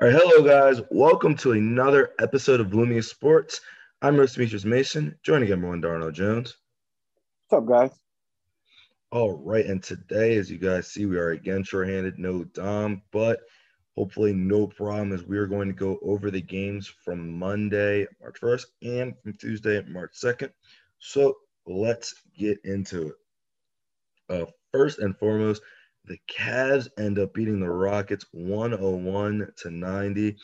[0.00, 0.80] All right, hello guys.
[0.90, 3.60] Welcome to another episode of Bloomiest Sports.
[4.00, 6.56] I'm Roast Demetrius Mason, joining everyone Darnell Jones.
[7.46, 7.90] What's up, guys?
[9.10, 13.40] All right, and today, as you guys see, we are again shorthanded, no Dom, but
[13.94, 18.40] hopefully no problem as we are going to go over the games from Monday, March
[18.40, 20.50] 1st, and from Tuesday, March 2nd.
[21.00, 21.36] So
[21.66, 23.14] let's get into it.
[24.30, 25.60] Uh, first and foremost,
[26.04, 30.36] the Cavs end up beating the Rockets 101 to 90.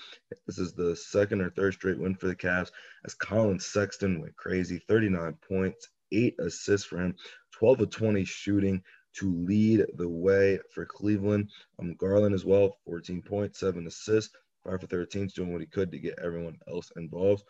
[0.46, 2.70] This is the second or third straight win for the Cavs
[3.04, 7.14] as Collin Sexton went crazy 39 points, eight assists for him,
[7.52, 8.82] 12 of 20 shooting
[9.14, 11.50] to lead the way for Cleveland.
[11.80, 15.90] Um, Garland as well, 14 points, seven assists, five for 13, doing what he could
[15.90, 17.42] to get everyone else involved.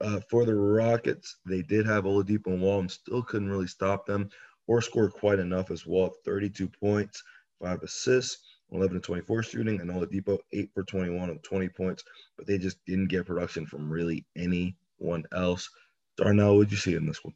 [0.00, 4.04] Uh, for the Rockets, they did have Oladipo and Wall and still couldn't really stop
[4.04, 4.28] them
[4.66, 6.12] or score quite enough as well.
[6.24, 7.22] 32 points,
[7.62, 8.38] five assists,
[8.72, 12.04] 11 to 24 shooting, and Oladipo 8 for 21 of 20 points,
[12.36, 15.68] but they just didn't get production from really anyone else.
[16.16, 17.34] Darnell, what did you see in this one?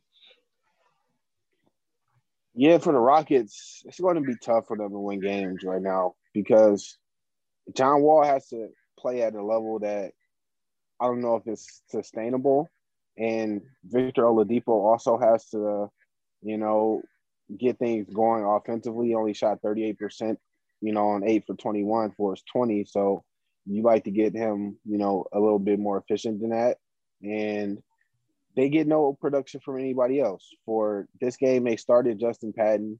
[2.55, 5.83] Yeah, for the Rockets, it's going to be tough for them to win games right
[5.83, 6.97] now because
[7.75, 8.69] John Wall has to
[8.99, 10.13] play at a level that
[10.99, 12.71] I don't know if it's sustainable.
[13.19, 15.91] And Victor Oladipo also has to,
[16.43, 17.03] you know,
[17.57, 19.15] get things going offensively.
[19.15, 20.37] Only shot 38%,
[20.81, 22.85] you know, on eight for 21 for his 20.
[22.85, 23.25] So
[23.67, 26.77] you like to get him, you know, a little bit more efficient than that.
[27.23, 27.83] And
[28.57, 30.49] they get no production from anybody else.
[30.65, 32.99] For this game, they started Justin Patton.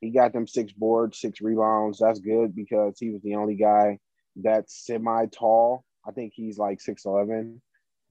[0.00, 1.98] He got them six boards, six rebounds.
[1.98, 3.98] That's good because he was the only guy
[4.36, 5.84] that's semi tall.
[6.06, 7.60] I think he's like 6'11.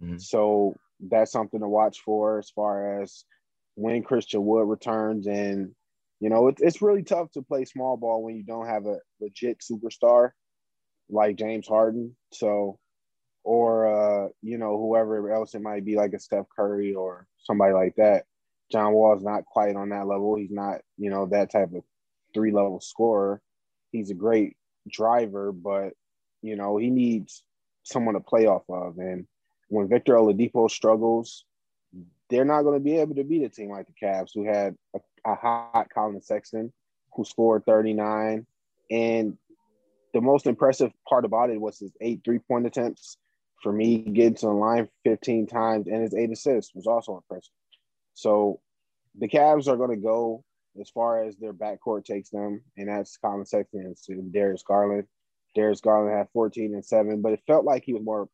[0.02, 0.18] Mm-hmm.
[0.18, 3.26] So that's something to watch for as far as
[3.76, 5.28] when Christian Wood returns.
[5.28, 5.76] And,
[6.20, 8.98] you know, it, it's really tough to play small ball when you don't have a
[9.22, 10.32] legit superstar
[11.10, 12.16] like James Harden.
[12.34, 12.80] So,
[13.44, 17.74] or, uh, you know, whoever else it might be, like a Steph Curry or somebody
[17.74, 18.24] like that.
[18.72, 20.36] John Wall is not quite on that level.
[20.36, 21.84] He's not, you know, that type of
[22.34, 23.40] three level scorer.
[23.92, 24.58] He's a great
[24.90, 25.94] driver, but,
[26.42, 27.44] you know, he needs
[27.84, 28.98] someone to play off of.
[28.98, 29.28] And
[29.70, 31.46] when Victor Oladipo struggles,
[32.30, 34.76] they're not going to be able to beat a team like the Cavs, who had
[34.96, 36.74] a, a hot Collin Sexton,
[37.14, 38.46] who scored 39.
[38.92, 39.38] And
[40.14, 43.18] the most impressive part about it was his eight three point attempts.
[43.62, 47.54] For me, getting to the line 15 times and his eight assists was also impressive.
[48.14, 48.60] So
[49.18, 50.44] the Cavs are going to go
[50.80, 55.06] as far as their backcourt takes them, and that's Collin Sexton and Darius Garland.
[55.56, 58.28] Darius Garland had 14 and 7, but it felt like he was more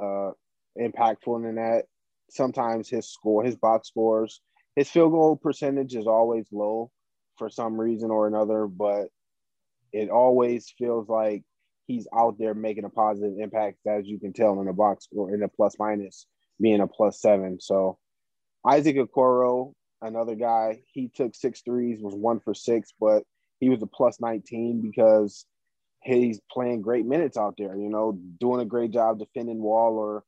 [0.00, 0.32] uh,
[0.80, 1.84] impactful than that
[2.30, 4.40] sometimes his score, his box scores,
[4.76, 6.90] his field goal percentage is always low
[7.36, 9.08] for some reason or another, but
[9.92, 11.44] it always feels like
[11.86, 15.32] he's out there making a positive impact, as you can tell in the box score
[15.32, 16.26] in the plus minus
[16.60, 17.60] being a plus seven.
[17.60, 17.98] So
[18.66, 23.24] Isaac Okoro, another guy, he took six threes, was one for six, but
[23.60, 25.46] he was a plus 19 because
[26.02, 30.24] he's playing great minutes out there, you know, doing a great job defending wall or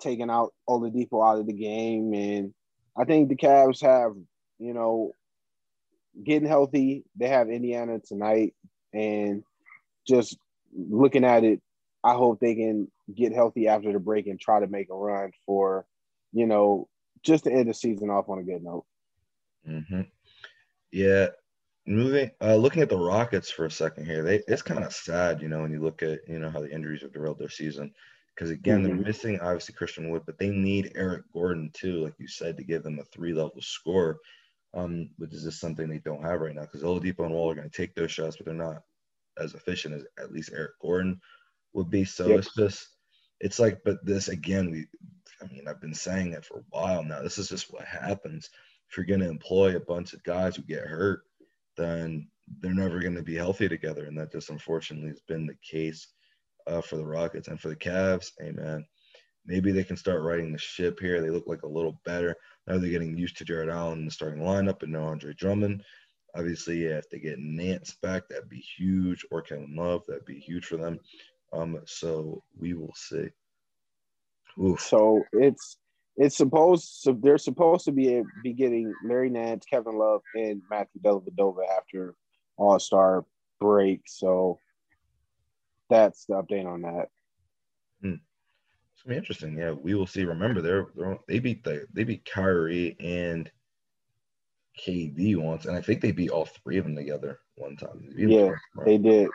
[0.00, 2.12] taking out Oladipo out of the game.
[2.14, 2.54] And
[2.96, 4.12] I think the Cavs have,
[4.58, 5.12] you know,
[6.22, 7.04] getting healthy.
[7.16, 8.54] They have Indiana tonight.
[8.92, 9.42] And
[10.06, 10.36] just
[10.76, 11.60] looking at it,
[12.02, 15.32] I hope they can get healthy after the break and try to make a run
[15.46, 15.86] for,
[16.32, 16.88] you know,
[17.22, 18.84] just to end the season off on a good note.
[19.68, 20.02] Mm-hmm.
[20.92, 21.28] Yeah.
[21.86, 25.42] Moving, uh, looking at the Rockets for a second here, they it's kind of sad,
[25.42, 27.92] you know, when you look at you know how the injuries have derailed their season.
[28.34, 28.96] Because again, mm-hmm.
[28.96, 32.64] they're missing obviously Christian Wood, but they need Eric Gordon too, like you said, to
[32.64, 34.18] give them a three level score,
[34.74, 36.62] um, which is just something they don't have right now.
[36.62, 38.82] Because Oladipo and Wall are going to take those shots, but they're not
[39.38, 41.20] as efficient as at least Eric Gordon
[41.74, 42.04] would be.
[42.04, 42.40] So yep.
[42.40, 42.88] it's just,
[43.40, 44.86] it's like, but this again, we,
[45.40, 47.22] I mean, I've been saying it for a while now.
[47.22, 48.50] This is just what happens.
[48.90, 51.22] If you're going to employ a bunch of guys who get hurt,
[51.76, 52.28] then
[52.60, 56.08] they're never going to be healthy together, and that just unfortunately has been the case
[56.66, 58.32] uh, for the Rockets and for the Cavs.
[58.40, 58.84] Man,
[59.46, 61.20] maybe they can start riding the ship here.
[61.20, 62.78] They look like a little better now.
[62.78, 65.82] They're getting used to Jarrett Allen in the starting lineup and no Andre Drummond.
[66.36, 69.24] Obviously, yeah, if they get Nance back, that'd be huge.
[69.30, 70.98] Or Kevin Love, that'd be huge for them.
[71.52, 73.28] Um, so we will see.
[74.60, 74.80] Oof.
[74.80, 75.76] So it's
[76.16, 81.00] it's supposed so they're supposed to be be getting Larry Nance, Kevin Love, and Matthew
[81.02, 82.14] Dellavedova after
[82.56, 83.24] All Star
[83.60, 84.02] break.
[84.06, 84.58] So
[85.94, 87.08] that's the update on that.
[88.02, 88.14] Hmm.
[88.92, 89.56] It's gonna be interesting.
[89.56, 90.24] Yeah, we will see.
[90.24, 93.50] Remember, they're, they're they beat the they beat Kyrie and
[94.84, 98.08] KD once, and I think they beat all three of them together one time.
[98.16, 98.52] They yeah,
[98.84, 99.28] they did.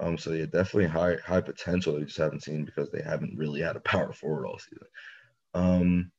[0.00, 1.94] Um, so yeah, definitely high high potential.
[1.94, 4.86] We just haven't seen because they haven't really had a power forward all season.
[5.54, 6.12] Um,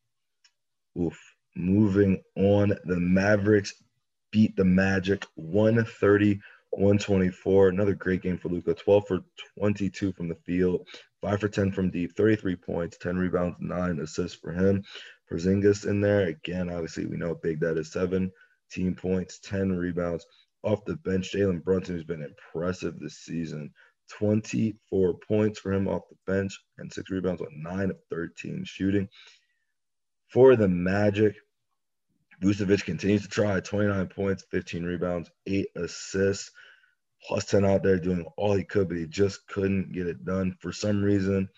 [1.00, 1.20] oof.
[1.54, 3.74] Moving on, the Mavericks
[4.32, 6.40] beat the Magic 130
[6.72, 7.70] 124.
[7.70, 8.74] Another great game for Luka.
[8.74, 9.20] 12 for
[9.60, 10.88] 22 from the field,
[11.22, 14.84] 5 for 10 from deep, 33 points, 10 rebounds, 9 assists for him.
[15.30, 16.28] Porzingis in there.
[16.28, 18.32] Again, obviously, we know how big that is 17
[18.96, 20.26] points, 10 rebounds.
[20.64, 23.72] Off the bench, Jalen Brunson, who's been impressive this season.
[24.18, 29.08] 24 points for him off the bench and six rebounds on 9 of 13 shooting.
[30.28, 31.36] For the Magic,
[32.42, 36.52] Vucevic continues to try 29 points, 15 rebounds, eight assists,
[37.28, 40.56] plus 10 out there doing all he could, but he just couldn't get it done.
[40.60, 41.50] For some reason,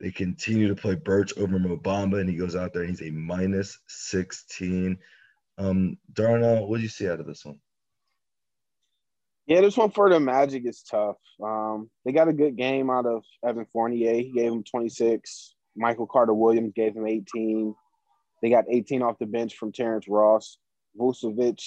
[0.00, 3.08] they continue to play Birch over Mo Bamba, and he goes out there and he's
[3.08, 4.98] a minus 16.
[5.58, 7.60] Um, Darnell, what did you see out of this one?
[9.46, 11.16] Yeah, this one for the Magic is tough.
[11.42, 14.14] Um, they got a good game out of Evan Fournier.
[14.14, 15.54] He gave him 26.
[15.76, 17.74] Michael Carter Williams gave him 18.
[18.42, 20.58] They got 18 off the bench from Terrence Ross.
[20.98, 21.62] Vucevic,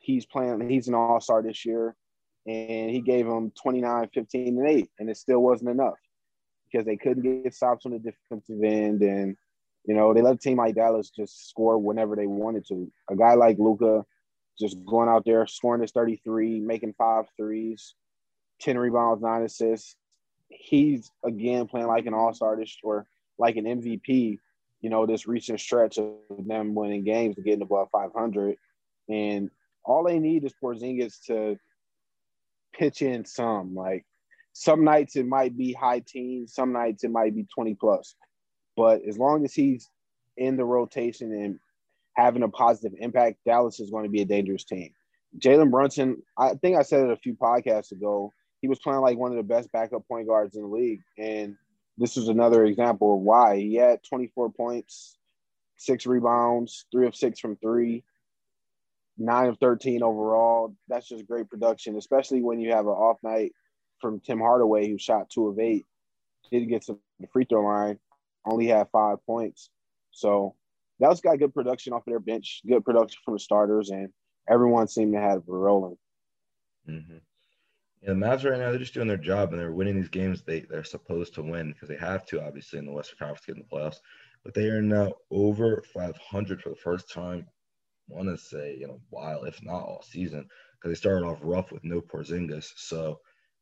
[0.00, 1.96] he's playing, he's an all star this year,
[2.46, 5.98] and he gave them 29, 15, and 8, and it still wasn't enough
[6.70, 9.02] because they couldn't get stops on the defensive end.
[9.02, 9.36] And,
[9.84, 12.90] you know, they let a team like Dallas just score whenever they wanted to.
[13.10, 14.04] A guy like Luka
[14.58, 17.94] just going out there, scoring his 33, making five threes,
[18.60, 19.96] 10 rebounds, nine assists.
[20.48, 23.06] He's again playing like an all star this or
[23.38, 24.38] like an MVP
[24.84, 26.12] you know, this recent stretch of
[26.46, 28.58] them winning games getting above 500.
[29.08, 29.50] And
[29.82, 31.56] all they need is Porzingis to
[32.74, 33.74] pitch in some.
[33.74, 34.04] Like
[34.52, 38.14] some nights it might be high teens, some nights it might be 20 plus.
[38.76, 39.88] But as long as he's
[40.36, 41.58] in the rotation and
[42.14, 44.90] having a positive impact, Dallas is going to be a dangerous team.
[45.38, 48.34] Jalen Brunson, I think I said it a few podcasts ago.
[48.60, 51.00] He was playing like one of the best backup point guards in the league.
[51.16, 51.56] And
[51.96, 55.16] this is another example of why he had 24 points,
[55.76, 58.04] six rebounds, three of six from three,
[59.16, 60.74] nine of 13 overall.
[60.88, 63.52] That's just great production, especially when you have an off night
[64.00, 65.86] from Tim Hardaway, who shot two of eight,
[66.50, 67.98] did get to the free throw line,
[68.44, 69.70] only had five points.
[70.10, 70.54] So
[70.98, 74.10] was got good production off of their bench, good production from the starters, and
[74.48, 75.96] everyone seemed to have rolling.
[76.88, 77.18] Mm-hmm.
[78.04, 80.42] Yeah, the Mavs right now they're just doing their job and they're winning these games
[80.42, 83.46] they they're supposed to win because they have to obviously in the Western Conference to
[83.46, 84.00] get in the playoffs.
[84.44, 87.46] But they are now over 500 for the first time.
[88.08, 91.72] Want to say you know while if not all season because they started off rough
[91.72, 92.72] with no Porzingis.
[92.76, 93.20] So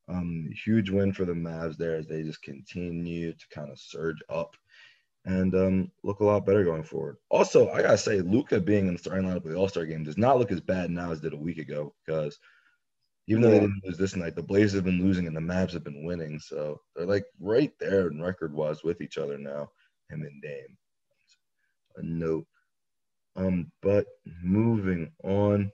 [0.08, 4.18] um, huge win for the Mavs there as they just continue to kind of surge
[4.28, 4.56] up
[5.24, 7.18] and um, look a lot better going forward.
[7.30, 10.02] Also, I gotta say, Luka being in the starting lineup of the All Star game
[10.02, 12.40] does not look as bad now as did a week ago because
[13.32, 15.72] even though they didn't lose this night, the Blazers have been losing and the Mavs
[15.72, 16.38] have been winning.
[16.38, 19.70] So they're like right there in record wise with each other now,
[20.10, 20.76] him and Dame.
[21.96, 22.46] A note.
[23.34, 24.04] Um, but
[24.42, 25.72] moving on,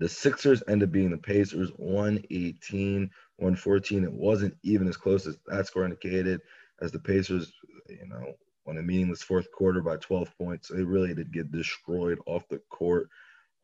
[0.00, 4.04] the Sixers ended being the Pacers 118, 114.
[4.04, 6.40] It wasn't even as close as that score indicated,
[6.82, 7.52] as the Pacers,
[7.88, 8.34] you know,
[8.66, 10.68] won a meaningless fourth quarter by 12 points.
[10.68, 13.08] They really did get destroyed off the court.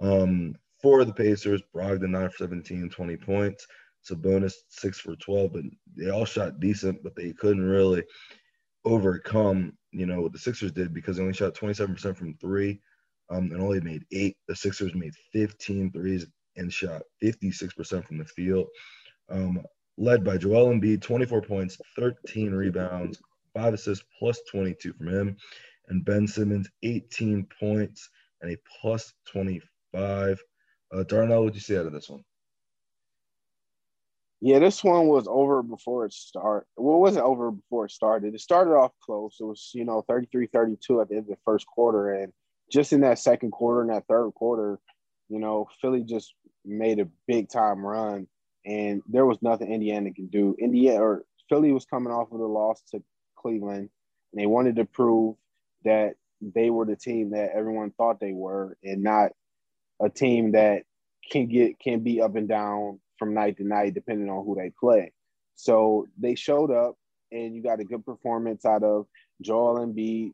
[0.01, 0.55] Um,
[0.85, 3.67] for the Pacers, Brogdon 9 for 17, 20 points.
[4.07, 5.63] Sabonis 6 for 12, but
[5.97, 8.05] they all shot decent, but they couldn't really
[8.85, 12.83] overcome, you know, what the Sixers did because they only shot 27% from three
[13.31, 14.37] um, and only made eight.
[14.47, 18.67] The Sixers made 15 threes and shot 56% from the field.
[19.31, 19.63] Um,
[19.97, 23.23] led by Joel Embiid, 24 points, 13 rebounds,
[23.55, 25.37] five assists, plus 22 from him.
[25.89, 28.11] And Ben Simmons, 18 points
[28.43, 30.39] and a plus 25.
[30.95, 32.25] Uh, Darnell, what did you say out of this one?
[34.41, 36.67] Yeah, this one was over before it started.
[36.77, 38.35] Well, it wasn't over before it started.
[38.35, 39.39] It started off close.
[39.41, 42.13] It was, you know, 33 32 at the end of the first quarter.
[42.13, 42.33] And
[42.71, 44.79] just in that second quarter and that third quarter,
[45.29, 46.35] you know, Philly just
[46.65, 48.29] made a big time run.
[48.67, 50.55] And there was nothing Indiana can do.
[50.59, 53.03] Indiana or Philly was coming off of the loss to
[53.37, 53.89] Cleveland.
[54.33, 55.37] And they wanted to prove
[55.85, 59.33] that they were the team that everyone thought they were and not
[60.03, 60.83] a team that
[61.31, 64.71] can get can be up and down from night to night depending on who they
[64.79, 65.13] play.
[65.55, 66.97] So they showed up,
[67.31, 69.07] and you got a good performance out of
[69.41, 70.33] Joel Embiid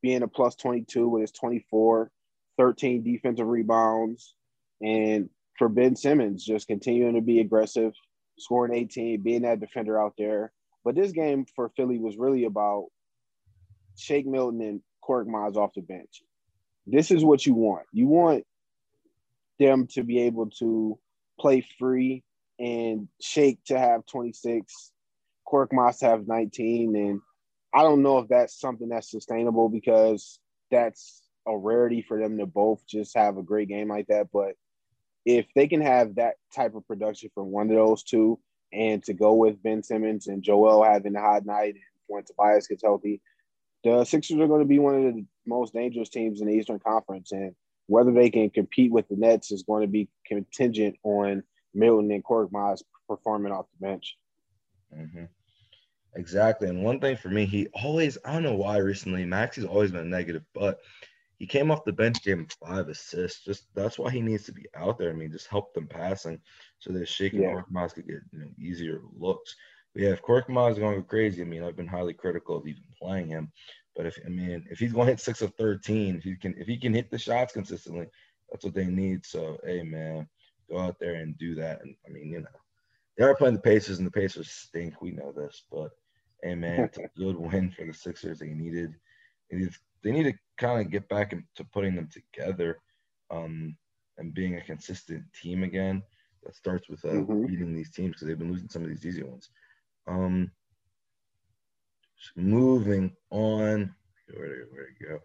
[0.00, 2.10] being a plus 22 with his 24,
[2.56, 4.34] 13 defensive rebounds,
[4.80, 7.92] and for Ben Simmons just continuing to be aggressive,
[8.38, 10.52] scoring 18, being that defender out there.
[10.84, 12.86] But this game for Philly was really about
[13.96, 16.22] Shake Milton and Korkmaz off the bench.
[16.86, 17.86] This is what you want.
[17.92, 18.44] You want
[19.58, 20.98] them to be able to
[21.38, 22.24] play free
[22.58, 24.92] and Shake to have 26,
[25.46, 26.96] Korkmaz to have 19.
[26.96, 27.20] And
[27.72, 32.46] I don't know if that's something that's sustainable because that's a rarity for them to
[32.46, 34.28] both just have a great game like that.
[34.32, 34.54] But
[35.24, 38.38] if they can have that type of production from one of those two
[38.72, 42.66] and to go with Ben Simmons and Joel having a hot night and when Tobias
[42.66, 43.20] gets healthy,
[43.84, 46.78] the Sixers are going to be one of the most dangerous teams in the Eastern
[46.78, 47.32] Conference.
[47.32, 47.54] And
[47.88, 51.42] whether they can compete with the Nets is going to be contingent on
[51.74, 54.16] Milton and Korkmaz performing off the bench.
[54.96, 55.24] Mm-hmm.
[56.14, 56.68] Exactly.
[56.68, 60.10] And one thing for me, he always, I don't know why recently, Maxey's always been
[60.10, 60.80] negative, but
[61.38, 63.44] he came off the bench, gave him five assists.
[63.44, 65.10] Just that's why he needs to be out there.
[65.10, 66.40] I mean, just help them passing
[66.78, 67.54] so that Shake and yeah.
[67.54, 69.54] Korkmaz could get you know easier looks.
[69.94, 73.28] But yeah, if Korkmaz going crazy, I mean, I've been highly critical of even playing
[73.28, 73.52] him.
[73.98, 76.54] But if I mean, if he's going to hit six of thirteen, if he can,
[76.56, 78.06] if he can hit the shots consistently,
[78.48, 79.26] that's what they need.
[79.26, 80.28] So, hey, man,
[80.70, 81.82] go out there and do that.
[81.82, 82.46] And I mean, you know,
[83.16, 85.02] they are playing the Pacers, and the Pacers stink.
[85.02, 85.90] We know this, but
[86.44, 88.38] hey, man, it's a good win for the Sixers.
[88.38, 88.94] They needed,
[89.50, 89.70] they need,
[90.04, 92.78] they need to kind of get back into putting them together,
[93.32, 93.76] um,
[94.16, 96.04] and being a consistent team again.
[96.44, 97.46] That starts with uh, mm-hmm.
[97.46, 99.50] beating these teams because they've been losing some of these easy ones.
[100.06, 100.52] Um,
[102.36, 103.94] moving on,
[104.34, 105.20] where to, where to go?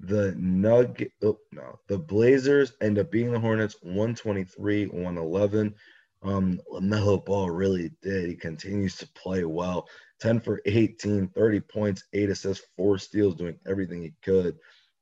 [0.00, 5.74] The Nugget, oh, no, the Blazers end up beating the Hornets 123 111.
[6.22, 8.28] Um, LaMelo Ball really did.
[8.28, 9.88] He continues to play well.
[10.20, 14.56] 10 for 18, 30 points, eight assists, four steals, doing everything he could.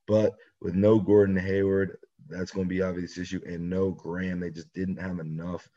[0.06, 1.98] But with no Gordon Hayward,
[2.28, 5.68] that's going to be obvious issue, and no Graham, they just didn't have enough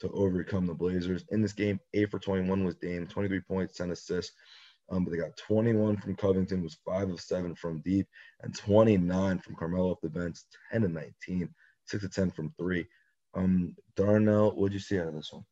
[0.00, 1.24] to overcome the Blazers.
[1.30, 4.34] In this game, 8 for 21 was Dame, 23 points, 10 assists.
[4.92, 8.06] Um, but they got 21 from Covington, was 5 of 7 from deep,
[8.42, 10.36] and 29 from Carmelo off the bench,
[10.70, 11.48] 10 and 19,
[11.86, 12.86] 6 to 10 from 3.
[13.34, 15.44] Um, Darnell, what'd you see out of this one?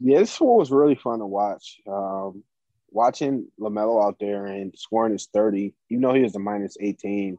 [0.00, 1.80] Yeah, this one was really fun to watch.
[1.90, 2.44] Um,
[2.90, 7.38] watching LaMelo out there and scoring his 30, even though he was a minus 18,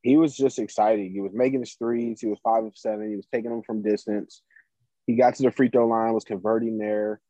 [0.00, 1.12] he was just exciting.
[1.12, 2.22] He was making his threes.
[2.22, 3.06] He was 5 of 7.
[3.06, 4.40] He was taking them from distance.
[5.06, 7.20] He got to the free throw line, was converting there.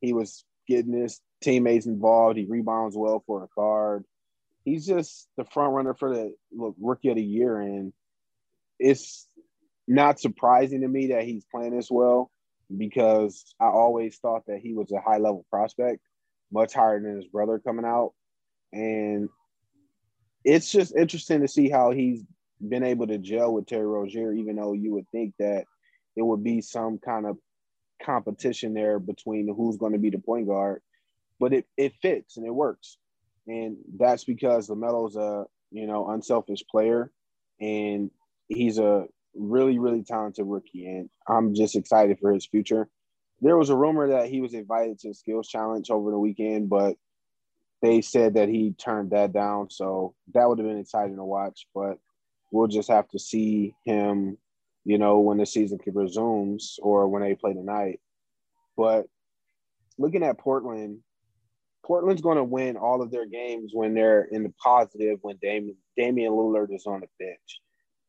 [0.00, 2.36] He was getting his teammates involved.
[2.36, 4.04] He rebounds well for a guard.
[4.64, 7.58] He's just the front runner for the look, rookie of the year.
[7.58, 7.92] And
[8.78, 9.26] it's
[9.86, 12.30] not surprising to me that he's playing this well
[12.76, 16.00] because I always thought that he was a high level prospect,
[16.52, 18.12] much higher than his brother coming out.
[18.72, 19.30] And
[20.44, 22.22] it's just interesting to see how he's
[22.66, 25.64] been able to gel with Terry Rozier, even though you would think that
[26.16, 27.38] it would be some kind of
[28.02, 30.82] competition there between who's going to be the point guard.
[31.40, 32.98] But it, it fits and it works.
[33.46, 37.10] And that's because LaMelo's a, you know, unselfish player
[37.60, 38.10] and
[38.48, 40.86] he's a really, really talented rookie.
[40.86, 42.88] And I'm just excited for his future.
[43.40, 46.68] There was a rumor that he was invited to a skills challenge over the weekend,
[46.68, 46.96] but
[47.80, 49.70] they said that he turned that down.
[49.70, 51.68] So that would have been exciting to watch.
[51.74, 51.98] But
[52.50, 54.38] we'll just have to see him
[54.84, 58.00] you know, when the season resumes or when they play tonight.
[58.76, 59.06] But
[59.98, 61.00] looking at Portland,
[61.84, 65.76] Portland's going to win all of their games when they're in the positive when Damian,
[66.32, 67.60] Lillard is on the bench.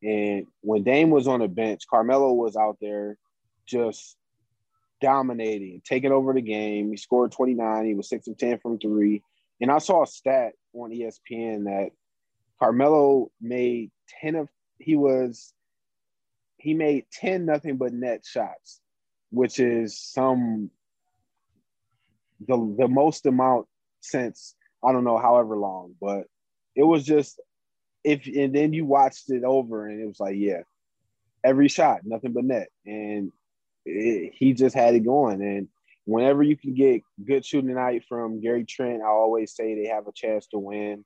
[0.01, 3.17] And when Dame was on the bench, Carmelo was out there
[3.65, 4.17] just
[5.01, 6.91] dominating, taking over the game.
[6.91, 7.85] He scored 29.
[7.85, 9.23] He was 6 of 10 from three.
[9.61, 11.91] And I saw a stat on ESPN that
[12.59, 15.53] Carmelo made 10 of, he was
[16.59, 18.79] he made 10 nothing but net shots,
[19.31, 20.69] which is some
[22.45, 23.67] the the most amount
[23.99, 26.25] since I don't know however long, but
[26.75, 27.39] it was just
[28.03, 30.61] if and then you watched it over and it was like, yeah,
[31.43, 32.69] every shot, nothing but net.
[32.85, 33.31] And
[33.85, 35.41] it, he just had it going.
[35.41, 35.67] And
[36.05, 40.07] whenever you can get good shooting tonight from Gary Trent, I always say they have
[40.07, 41.03] a chance to win.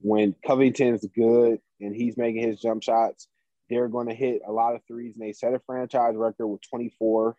[0.00, 3.28] When Covington's good and he's making his jump shots,
[3.68, 6.60] they're going to hit a lot of threes, and they set a franchise record with
[6.62, 7.36] 24.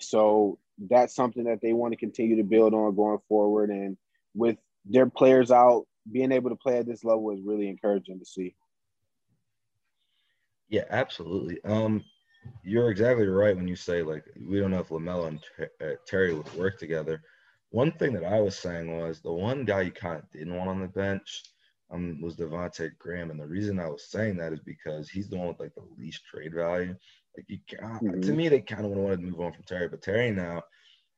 [0.00, 3.70] So that's something that they want to continue to build on going forward.
[3.70, 3.96] And
[4.34, 8.24] with their players out, being able to play at this level is really encouraging to
[8.24, 8.54] see.
[10.68, 11.62] Yeah, absolutely.
[11.64, 12.04] Um,
[12.62, 15.40] you're exactly right when you say like we don't know if Lamelo and
[15.80, 17.22] uh, Terry would work together.
[17.70, 20.70] One thing that I was saying was the one guy you kind of didn't want
[20.70, 21.42] on the bench
[21.90, 25.36] um, was Devonte Graham, and the reason I was saying that is because he's the
[25.36, 26.94] one with like the least trade value.
[27.36, 28.20] Like you, mm-hmm.
[28.20, 30.62] to me, they kind of wanted to move on from Terry, but Terry now, I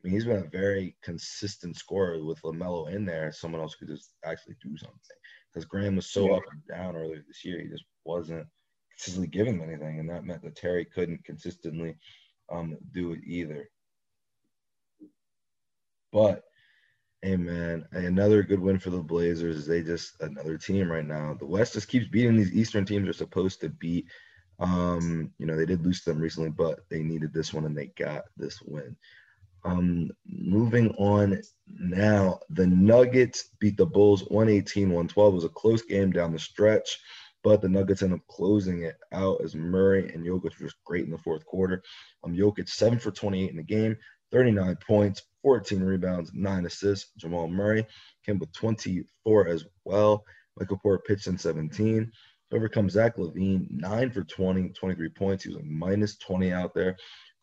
[0.03, 3.33] mean, he's been a very consistent scorer with Lamelo in there.
[3.33, 4.99] Someone else could just actually do something
[5.53, 6.37] because Graham was so yeah.
[6.37, 7.61] up and down earlier this year.
[7.61, 8.47] He just wasn't
[8.93, 11.97] consistently giving them anything, and that meant that Terry couldn't consistently
[12.51, 13.69] um, do it either.
[16.13, 16.45] But
[17.23, 19.67] hey man, another good win for the Blazers.
[19.67, 21.37] They just another team right now.
[21.39, 24.07] The West just keeps beating these Eastern teams are supposed to beat.
[24.59, 27.77] Um, you know, they did lose to them recently, but they needed this one and
[27.77, 28.97] they got this win.
[29.65, 35.33] Um, moving on now, the Nuggets beat the Bulls 118 112.
[35.33, 36.99] It was a close game down the stretch,
[37.43, 41.11] but the Nuggets ended up closing it out as Murray and Jokic was great in
[41.11, 41.83] the fourth quarter.
[42.25, 43.97] Um, Jokic 7 for 28 in the game,
[44.33, 47.11] 39 points, 14 rebounds, 9 assists.
[47.17, 47.87] Jamal Murray
[48.25, 50.25] came with 24 as well.
[50.59, 52.11] Michael Porter pitched in 17.
[52.53, 55.45] Overcome Zach LaVine, 9 for 20, 23 points.
[55.45, 56.97] He was a minus 20 out there.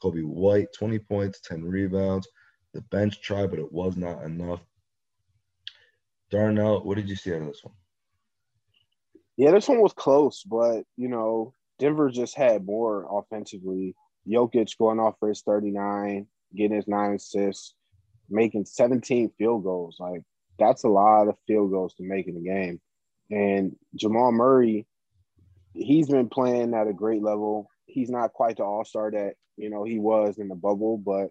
[0.03, 2.27] Coby White, 20 points, 10 rebounds.
[2.74, 4.60] The bench tried, but it was not enough.
[6.29, 7.74] Darnell, what did you see out of this one?
[9.38, 13.96] Yeah, this one was close, but you know, Denver just had more offensively.
[14.27, 17.74] Jokic going off for his 39, getting his nine assists,
[18.30, 19.98] making 17 field goals.
[20.00, 20.24] Like
[20.60, 22.82] that's a lot of field goals to make in the game.
[23.30, 24.86] And Jamal Murray,
[25.74, 27.70] he's been playing at a great level.
[27.86, 31.30] He's not quite the all-star that you know he was in the bubble, but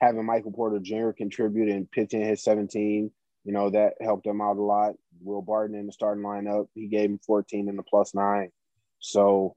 [0.00, 1.10] having Michael Porter Jr.
[1.10, 3.10] contribute and pitching his 17,
[3.44, 4.94] you know, that helped him out a lot.
[5.22, 8.50] Will Barton in the starting lineup, he gave him 14 in the plus nine.
[8.98, 9.56] So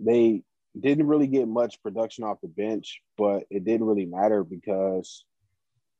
[0.00, 0.42] they
[0.78, 5.24] didn't really get much production off the bench, but it didn't really matter because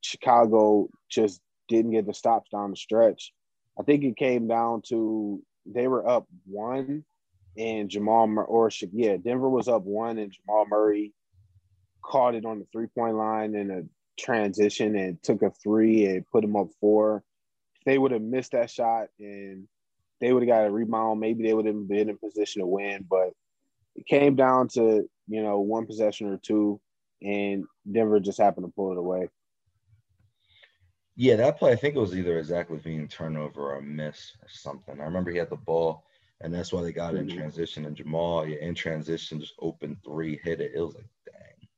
[0.01, 3.33] Chicago just didn't get the stops down the stretch.
[3.79, 7.05] I think it came down to they were up one
[7.57, 11.13] and Jamal or yeah, Denver was up one, and Jamal Murray
[12.03, 13.83] caught it on the three point line in a
[14.19, 17.23] transition and took a three and put him up four.
[17.77, 19.67] If they would have missed that shot and
[20.21, 23.05] they would have got a rebound, maybe they would have been in position to win.
[23.09, 23.31] But
[24.03, 26.81] it came down to you know one possession or two,
[27.23, 29.29] and Denver just happened to pull it away.
[31.17, 34.49] Yeah, that play I think it was either Zach LaVine turnover or a miss or
[34.49, 35.01] something.
[35.01, 36.05] I remember he had the ball
[36.43, 37.31] and that's why they got mm-hmm.
[37.31, 37.87] in transition.
[37.87, 40.73] And Jamal, yeah, in transition, just open three, hit it.
[40.75, 41.69] It was like, dang.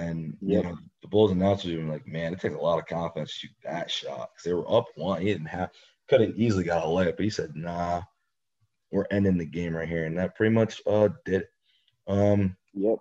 [0.00, 0.58] And yeah.
[0.58, 3.38] you know, the Bulls announcers were like, man, it takes a lot of confidence to
[3.38, 5.20] shoot that shot because they were up one.
[5.20, 5.70] He didn't have,
[6.08, 8.02] could have easily got a layup, but he said, nah,
[8.92, 11.48] we're ending the game right here, and that pretty much uh did it.
[12.06, 12.98] Um, yep.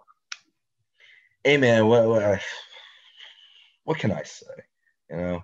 [1.44, 2.42] Hey man, what what,
[3.84, 4.46] what can I say?
[5.10, 5.44] You know,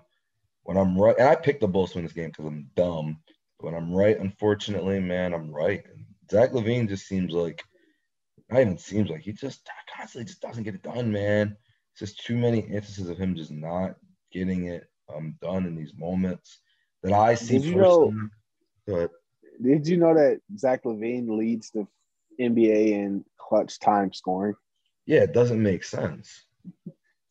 [0.62, 3.20] when I'm right, and I picked the Bulls to win this game because I'm dumb
[3.60, 5.82] when I'm right, unfortunately, man, I'm right.
[6.30, 7.64] Zach LaVine just seems like,
[8.50, 11.56] not even seems like he just constantly just doesn't get it done, man.
[11.92, 13.96] It's just too many instances of him just not
[14.30, 16.58] getting it um done in these moments
[17.02, 17.58] that I see.
[17.58, 18.12] Did you know?
[19.60, 21.86] Did you know that Zach LaVine leads the
[22.40, 24.54] NBA in clutch time scoring?
[25.06, 26.44] Yeah, it doesn't make sense.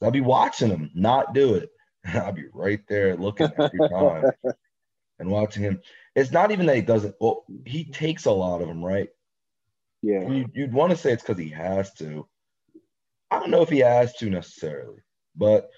[0.01, 1.69] I'll be watching him not do it.
[2.05, 4.31] I'll be right there looking every time
[5.19, 5.81] and watching him.
[6.15, 7.15] It's not even that he doesn't.
[7.19, 9.09] Well, he takes a lot of them, right?
[10.01, 10.27] Yeah.
[10.27, 12.27] You, would want to say it's because he has to.
[13.29, 15.01] I don't know if he has to necessarily,
[15.35, 15.69] but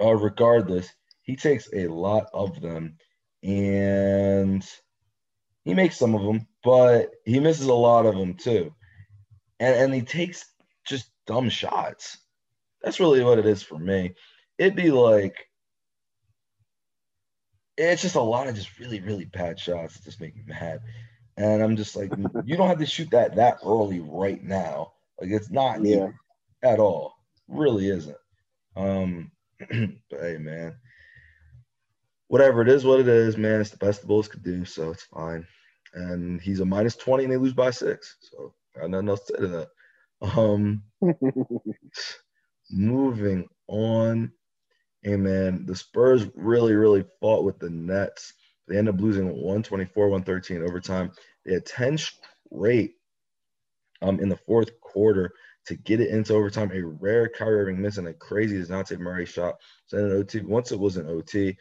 [0.00, 0.90] uh, regardless,
[1.22, 2.96] he takes a lot of them,
[3.42, 4.66] and
[5.68, 8.72] he makes some of them, but he misses a lot of them too,
[9.60, 10.46] and and he takes
[10.86, 12.16] just dumb shots.
[12.82, 14.14] That's really what it is for me.
[14.56, 15.36] It'd be like
[17.76, 20.80] it's just a lot of just really, really bad shots that just make me mad.
[21.36, 22.12] And I'm just like,
[22.46, 24.92] you don't have to shoot that that early right now.
[25.20, 26.08] Like it's not yeah.
[26.62, 27.12] at all.
[27.46, 28.16] Really isn't.
[28.74, 30.76] Um, but hey, man,
[32.28, 33.60] whatever it is, what it is, man.
[33.60, 35.46] It's the best the Bulls could do, so it's fine.
[35.94, 38.16] And he's a minus twenty, and they lose by six.
[38.20, 39.68] So I got nothing else to say to that.
[40.36, 40.82] Um,
[42.70, 44.32] moving on.
[45.02, 48.34] Hey man, the Spurs really, really fought with the Nets.
[48.66, 51.12] They end up losing 124, 113 overtime.
[51.44, 52.94] They had 10 straight
[54.02, 55.32] um, in the fourth quarter
[55.66, 56.70] to get it into overtime.
[56.72, 59.56] A rare Kyrie Irving miss and a crazy Dejounte Murray shot.
[59.86, 61.56] So in OT, once it was an OT,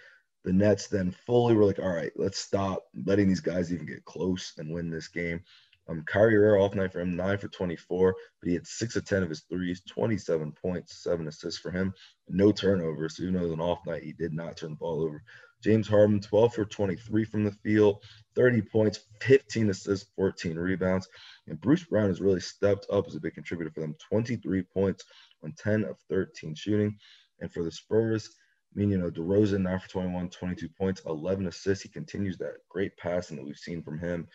[0.47, 4.05] the Nets then fully were like, all right, let's stop letting these guys even get
[4.05, 5.41] close and win this game.
[5.89, 9.03] Um, Kyrie Irving off night for him, nine for 24, but he had six of
[9.03, 11.93] 10 of his threes, 27 points, seven assists for him,
[12.29, 13.17] no turnovers.
[13.17, 15.21] So even though it was an off night, he did not turn the ball over.
[15.61, 18.01] James Harden, 12 for 23 from the field,
[18.35, 21.09] 30 points, 15 assists, 14 rebounds.
[21.47, 25.03] And Bruce Brown has really stepped up as a big contributor for them, 23 points
[25.43, 26.97] on 10 of 13 shooting.
[27.41, 28.29] And for the Spurs,
[28.75, 31.83] I mean, you know, DeRozan, 9 for 21, 22 points, 11 assists.
[31.83, 34.27] He continues that great passing that we've seen from him.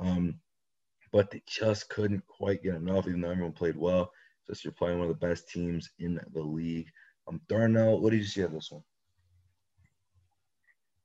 [0.00, 0.40] Um,
[1.12, 4.10] but they just couldn't quite get enough, even though everyone played well.
[4.46, 6.88] Just you're playing one of the best teams in the league.
[7.28, 8.82] Um, Darnell, what did you see of this one?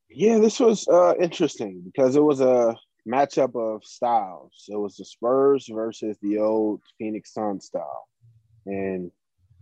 [0.08, 2.76] Yeah, this was uh, interesting because it was a
[3.08, 4.66] matchup of styles.
[4.68, 8.06] It was the Spurs versus the old Phoenix Sun style,
[8.66, 9.10] and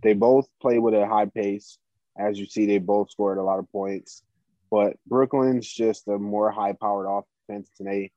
[0.03, 1.77] they both play with a high pace.
[2.17, 4.23] As you see, they both scored a lot of points,
[4.69, 8.11] but Brooklyn's just a more high-powered offense, and they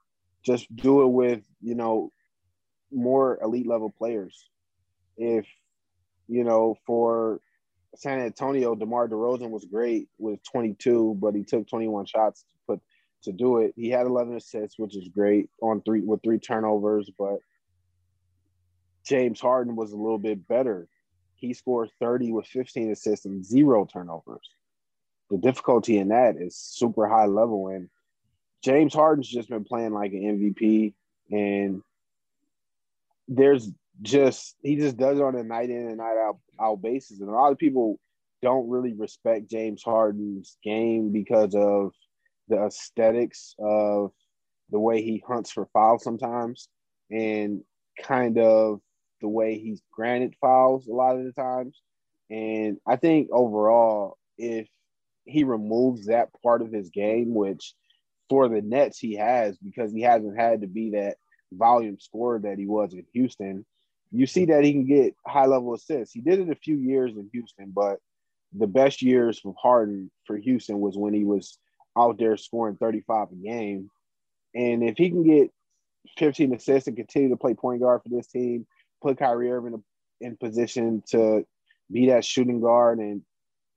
[0.44, 2.10] just do it with you know
[2.92, 4.48] more elite level players.
[5.16, 5.46] If
[6.28, 7.40] you know for
[7.96, 12.80] San Antonio, DeMar DeRozan was great with 22, but he took 21 shots to put
[13.22, 13.72] to do it.
[13.76, 17.38] He had 11 assists, which is great on three with three turnovers, but
[19.04, 20.88] James Harden was a little bit better.
[21.44, 24.48] He scored 30 with 15 assists and zero turnovers.
[25.30, 27.88] The difficulty in that is super high level, and
[28.62, 30.94] James Harden's just been playing like an MVP,
[31.30, 31.82] and
[33.28, 33.70] there's
[34.02, 37.20] just he just does it on a night in and night out, out basis.
[37.20, 37.98] And a lot of people
[38.42, 41.92] don't really respect James Harden's game because of
[42.48, 44.12] the aesthetics of
[44.70, 46.68] the way he hunts for fouls sometimes
[47.10, 47.62] and
[48.02, 48.80] kind of
[49.24, 51.80] the way he's granted fouls a lot of the times.
[52.30, 54.68] And I think overall, if
[55.24, 57.74] he removes that part of his game, which
[58.28, 61.16] for the Nets he has because he hasn't had to be that
[61.52, 63.64] volume scorer that he was in Houston,
[64.12, 66.12] you see that he can get high level assists.
[66.12, 68.00] He did it a few years in Houston, but
[68.52, 71.58] the best years from Harden for Houston was when he was
[71.96, 73.90] out there scoring 35 a game.
[74.54, 75.50] And if he can get
[76.18, 78.66] 15 assists and continue to play point guard for this team,
[79.04, 79.82] put Kyrie Irving
[80.20, 81.46] in position to
[81.92, 83.22] be that shooting guard and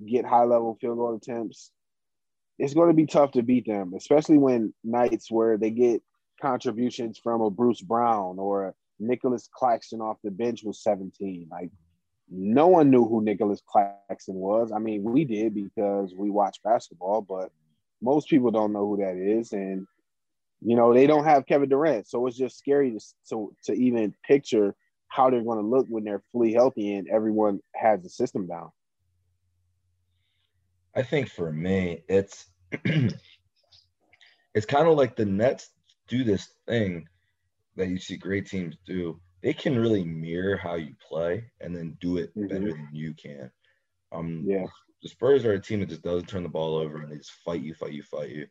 [0.08, 1.72] get high level field goal attempts,
[2.58, 6.02] it's going to be tough to beat them, especially when nights where they get
[6.42, 11.50] contributions from a Bruce Brown or Nicholas Claxton off the bench was 17.
[11.52, 11.70] Like
[12.30, 14.72] no one knew who Nicholas Claxton was.
[14.72, 17.52] I mean, we did because we watch basketball, but
[18.02, 19.52] most people don't know who that is.
[19.52, 19.86] And
[20.62, 22.08] you know, they don't have Kevin Durant.
[22.08, 24.76] So it's just scary to to, to even picture
[25.08, 28.72] how they're going to look when they're fully healthy and everyone has the system down.
[30.96, 35.70] I think for me, it's it's kind of like the Nets
[36.08, 37.08] do this thing
[37.76, 41.98] that you see great teams do, they can really mirror how you play and then
[42.02, 42.48] do it mm-hmm.
[42.48, 43.52] better than you can.
[44.12, 44.66] Um, yeah.
[45.04, 47.32] The Spurs are a team that just doesn't turn the ball over and they just
[47.46, 48.48] fight you, fight you, fight you.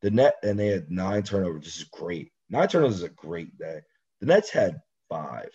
[0.00, 1.64] The net and they had nine turnovers.
[1.64, 2.32] This is great.
[2.50, 3.80] Nine turnovers is a great day.
[4.20, 5.50] The Nets had five.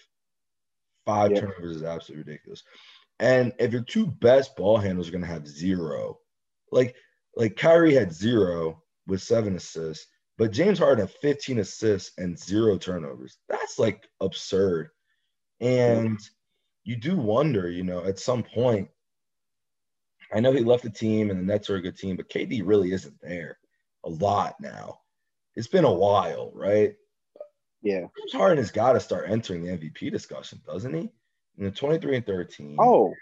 [1.08, 2.64] Five turnovers is absolutely ridiculous.
[3.20, 6.20] And if your two best ball handlers are going to have zero,
[6.72, 6.96] like
[7.36, 12.78] like Kyrie had zero with seven assists, but James Harden had 15 assists and zero
[12.78, 13.38] turnovers.
[13.48, 14.90] That's like absurd.
[15.62, 16.20] And
[16.84, 18.90] you do wonder, you know, at some point,
[20.34, 22.62] I know he left the team and the Nets are a good team, but KD
[22.66, 23.58] really isn't there
[24.04, 25.00] a lot now.
[25.56, 26.96] It's been a while, right?
[27.88, 28.08] Yeah.
[28.18, 31.10] James Harden has got to start entering the MVP discussion, doesn't he?
[31.58, 32.76] In the 23 and 13.
[32.82, 33.14] Oh.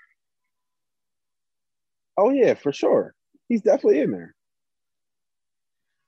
[2.18, 3.14] Oh, yeah, for sure.
[3.48, 4.34] He's definitely in there.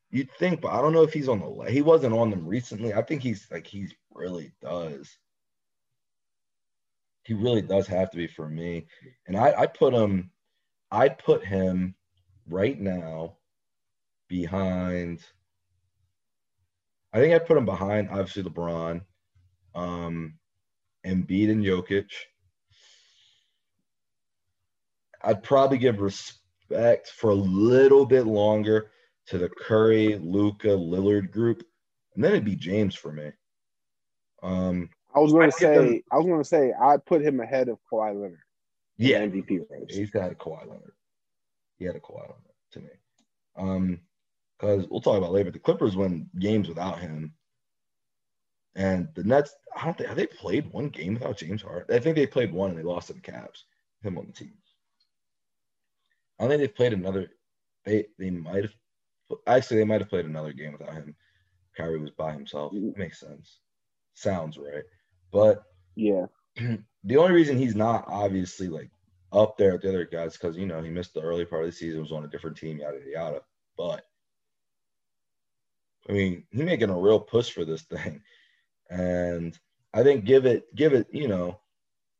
[0.09, 2.95] You'd think, but I don't know if he's on the he wasn't on them recently.
[2.95, 5.15] I think he's like he really does.
[7.25, 8.87] He really does have to be for me.
[9.27, 10.31] And I, I put him,
[10.89, 11.93] I put him
[12.49, 13.37] right now
[14.27, 15.19] behind.
[17.13, 19.01] I think I put him behind obviously LeBron,
[19.75, 20.35] um,
[21.05, 22.09] Embiid and Jokic.
[25.23, 28.91] I'd probably give respect for a little bit longer
[29.27, 31.63] to the Curry, Luka, Lillard group,
[32.15, 33.31] and then it'd be James for me.
[34.43, 37.39] Um, I was going to say, them, I was going to say, I put him
[37.39, 38.39] ahead of Kawhi Leonard.
[38.97, 39.95] Yeah, MVP race.
[39.95, 40.93] He's got a Kawhi Leonard.
[41.77, 42.35] He had a Kawhi Leonard
[42.73, 42.89] to me.
[43.55, 43.99] Um,
[44.59, 45.51] because we'll talk about later.
[45.51, 47.33] The Clippers win games without him,
[48.75, 49.55] and the Nets.
[49.75, 51.95] I don't think have they played one game without James Harden.
[51.95, 53.63] I think they played one and they lost to the Cavs.
[54.03, 54.53] Him on the team.
[56.39, 57.29] I don't think they've played another.
[57.85, 58.73] They they might have
[59.45, 61.15] Actually, they might have played another game without him.
[61.75, 62.73] Kyrie was by himself.
[62.73, 63.59] It makes sense.
[64.13, 64.83] Sounds right.
[65.31, 65.63] But
[65.95, 68.89] yeah, the only reason he's not obviously like
[69.33, 71.69] up there at the other guys because you know he missed the early part of
[71.69, 73.41] the season, was on a different team, yada yada.
[73.77, 74.05] But
[76.09, 78.21] I mean, he's making a real push for this thing,
[78.89, 79.57] and
[79.93, 81.59] I think give it, give it, you know,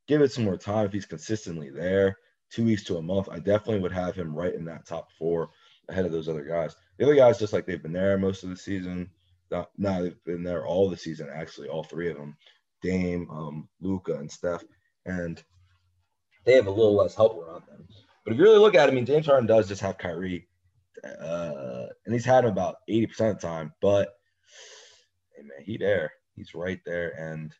[0.06, 2.18] give it some more time if he's consistently there,
[2.50, 3.28] two weeks to a month.
[3.30, 5.50] I definitely would have him right in that top four
[5.88, 6.76] ahead of those other guys.
[6.98, 9.10] The other guys just like they've been there most of the season.
[9.50, 12.36] Now they've been there all the season, actually, all three of them.
[12.82, 14.64] Dame, um, Luka, and Steph.
[15.06, 15.42] And
[16.44, 17.86] they have a little less help around them.
[18.24, 20.48] But if you really look at it, I mean, James Harden does just have Kyrie,
[21.04, 23.72] uh, and he's had him about 80% of the time.
[23.80, 24.08] But
[25.36, 26.12] hey, man, he there.
[26.34, 27.52] He's right there, and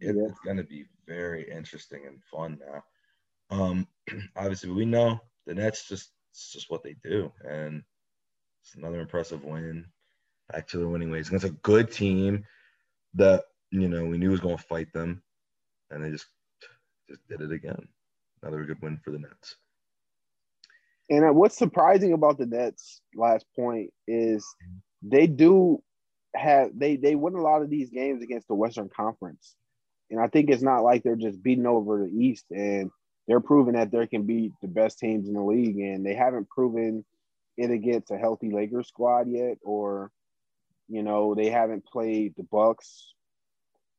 [0.00, 0.28] it, yeah.
[0.28, 2.82] it's going to be very interesting and fun now.
[3.50, 3.86] Um,
[4.36, 7.82] obviously, we know the Nets just it's just what they do, and
[8.62, 9.86] it's another impressive win.
[10.52, 12.44] Back to the winning ways against a good team
[13.14, 15.22] that you know we knew was going to fight them,
[15.90, 16.26] and they just
[17.08, 17.88] just did it again.
[18.42, 19.56] Another good win for the Nets.
[21.08, 24.46] And uh, what's surprising about the Nets, last point, is
[25.02, 25.82] they do
[26.34, 29.54] have they they win a lot of these games against the Western Conference,
[30.10, 32.90] and I think it's not like they're just beating over the East, and
[33.28, 36.48] they're proving that they can beat the best teams in the league, and they haven't
[36.48, 37.04] proven
[37.56, 40.10] it against a healthy Lakers squad yet, or
[40.88, 43.12] you know they haven't played the Bucks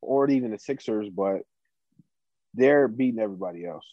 [0.02, 1.42] or even the Sixers, but
[2.54, 3.86] they're beating everybody else.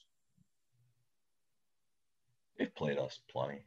[2.59, 3.67] They've played us plenty.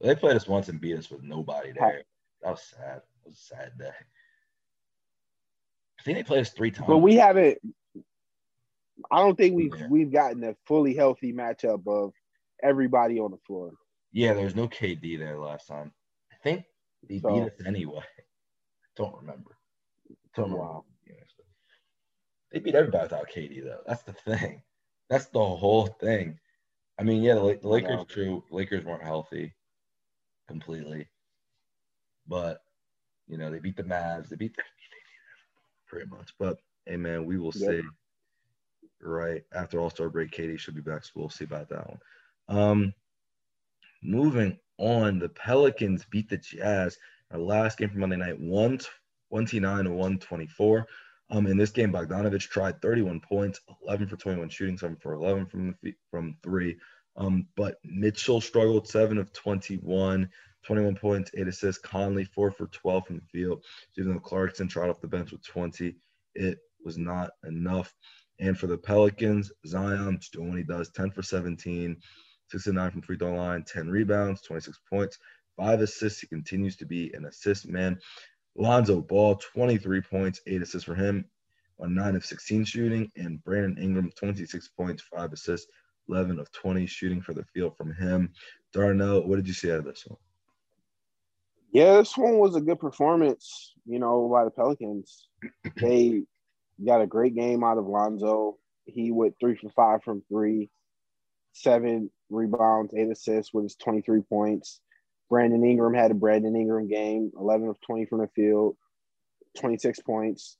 [0.00, 2.02] They played us once and beat us with nobody there.
[2.42, 2.98] That was sad.
[2.98, 3.90] It was a sad day.
[5.98, 6.86] I think they played us three times.
[6.86, 7.58] But we haven't.
[9.10, 9.86] I don't think we've yeah.
[9.90, 12.12] we've gotten a fully healthy matchup of
[12.62, 13.72] everybody on the floor.
[14.12, 15.92] Yeah, there was no KD there last time.
[16.32, 16.64] I think
[17.08, 17.98] they so, beat us anyway.
[17.98, 18.22] I
[18.96, 19.56] don't remember.
[20.34, 20.84] don't wow.
[22.52, 23.80] They beat everybody without KD though.
[23.86, 24.62] That's the thing.
[25.10, 26.38] That's the whole thing.
[26.98, 28.42] I mean, yeah, the, the Lakers true.
[28.50, 29.54] Lakers weren't healthy
[30.48, 31.08] completely,
[32.26, 32.62] but
[33.28, 34.28] you know they beat the Mavs.
[34.28, 34.62] They beat the
[35.86, 36.34] pretty much.
[36.38, 37.70] But hey, man, we will yep.
[37.70, 37.82] see.
[39.00, 42.00] Right after All Star break, KD should be back, so we'll see about that one.
[42.48, 42.94] Um,
[44.02, 46.98] moving on, the Pelicans beat the Jazz.
[47.30, 50.86] Our last game for Monday night, 129 to 124.
[51.30, 55.46] Um, in this game, Bogdanovich tried 31 points, 11 for 21 shooting, 7 for 11
[55.46, 56.78] from the, from three.
[57.16, 60.28] Um, but Mitchell struggled 7 of 21,
[60.64, 61.82] 21 points, 8 assists.
[61.82, 63.64] Conley 4 for 12 from the field.
[63.98, 65.96] Even though Clarkson tried off the bench with 20,
[66.34, 67.94] it was not enough.
[68.40, 71.96] And for the Pelicans, Zion doing what he does 10 for 17,
[72.50, 75.18] 6 to 9 from free throw line, 10 rebounds, 26 points,
[75.56, 76.20] 5 assists.
[76.20, 77.98] He continues to be an assist man.
[78.58, 81.24] Lonzo Ball, 23 points, 8 assists for him
[81.80, 83.10] on 9 of 16 shooting.
[83.16, 85.68] And Brandon Ingram, 26 points, 5 assists,
[86.08, 88.32] 11 of 20 shooting for the field from him.
[88.72, 90.18] Darnell, what did you see out of this one?
[91.70, 95.28] Yeah, this one was a good performance, you know, by the Pelicans.
[95.76, 96.22] they
[96.84, 98.56] got a great game out of Lonzo.
[98.86, 100.70] He went three for five from three,
[101.52, 104.80] seven rebounds, eight assists with his 23 points.
[105.30, 108.76] Brandon Ingram had a Brandon Ingram game, 11 of 20 from the field,
[109.58, 110.56] 26 points.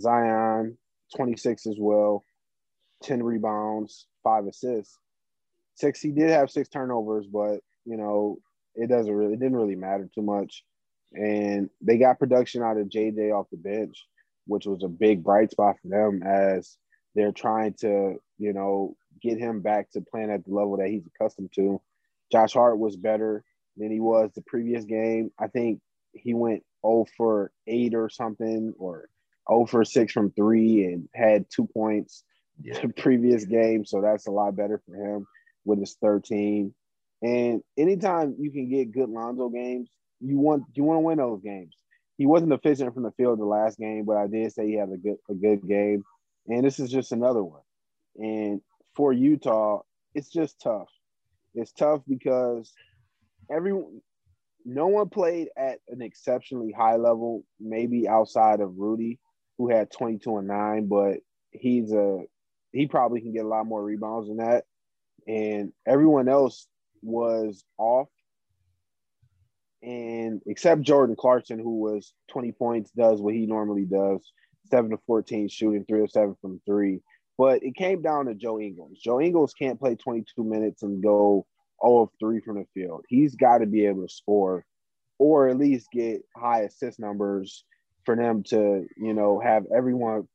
[0.00, 0.76] Zion,
[1.16, 2.24] 26 as well,
[3.02, 4.98] 10 rebounds, five assists.
[5.74, 8.38] Six, he did have six turnovers, but you know,
[8.74, 10.64] it doesn't really, it didn't really matter too much.
[11.12, 14.06] And they got production out of JJ off the bench,
[14.46, 16.76] which was a big bright spot for them as
[17.14, 21.06] they're trying to, you know, get him back to playing at the level that he's
[21.06, 21.80] accustomed to.
[22.30, 23.42] Josh Hart was better
[23.78, 25.30] than he was the previous game.
[25.38, 25.80] I think
[26.12, 29.08] he went 0 for 8 or something, or
[29.50, 32.24] 0 for 6 from three and had two points
[32.62, 32.80] yeah.
[32.80, 33.84] the previous game.
[33.84, 35.26] So that's a lot better for him
[35.64, 36.74] with his 13.
[37.22, 39.88] And anytime you can get good Lonzo games,
[40.20, 41.76] you want you want to win those games.
[42.16, 44.90] He wasn't efficient from the field the last game, but I did say he had
[44.90, 46.04] a good a good game.
[46.48, 47.62] And this is just another one.
[48.16, 48.60] And
[48.94, 49.82] for Utah,
[50.14, 50.88] it's just tough.
[51.54, 52.72] It's tough because
[53.50, 54.00] everyone
[54.64, 59.18] no one played at an exceptionally high level, maybe outside of Rudy,
[59.56, 61.18] who had 22 and 9, but
[61.50, 62.24] he's a
[62.72, 64.64] he probably can get a lot more rebounds than that.
[65.26, 66.66] And everyone else
[67.02, 68.08] was off.
[69.82, 74.20] And except Jordan Clarkson, who was 20 points, does what he normally does,
[74.70, 77.00] 7 to 14 shooting, 3 of 7 from three.
[77.38, 78.98] But it came down to Joe Ingles.
[78.98, 81.46] Joe Ingles can't play 22 minutes and go
[81.84, 83.04] 0 of 3 from the field.
[83.08, 84.64] He's got to be able to score
[85.18, 87.64] or at least get high assist numbers
[88.04, 90.28] for them to, you know, have everyone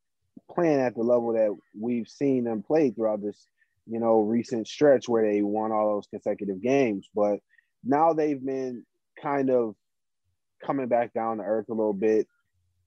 [0.51, 3.47] playing at the level that we've seen them play throughout this,
[3.87, 7.09] you know, recent stretch where they won all those consecutive games.
[7.15, 7.39] But
[7.83, 8.85] now they've been
[9.21, 9.75] kind of
[10.63, 12.27] coming back down to earth a little bit.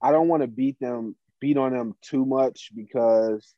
[0.01, 3.53] I don't want to beat them, beat on them too much because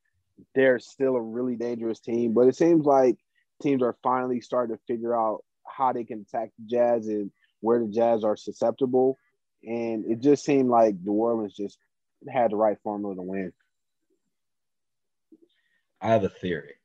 [0.56, 2.34] they're still a really dangerous team.
[2.34, 3.18] But it seems like
[3.62, 7.80] teams are finally starting to figure out how they can attack the Jazz and where
[7.80, 9.18] the Jazz are susceptible.
[9.64, 11.78] And it just seemed like New Orleans just
[12.32, 13.54] had the right formula to win.
[16.02, 16.76] I have a theory.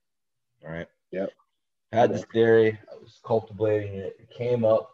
[0.64, 0.88] All right.
[1.12, 1.30] Yep.
[1.92, 2.78] had this theory.
[2.90, 4.16] I was cultivating it.
[4.18, 4.90] It came up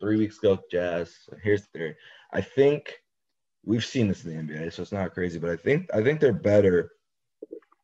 [0.00, 0.60] three weeks ago.
[0.70, 1.12] Jazz.
[1.42, 1.96] Here's the theory.
[2.32, 2.94] I think
[3.64, 5.40] we've seen this in the NBA, so it's not crazy.
[5.40, 6.92] But I think I think they're better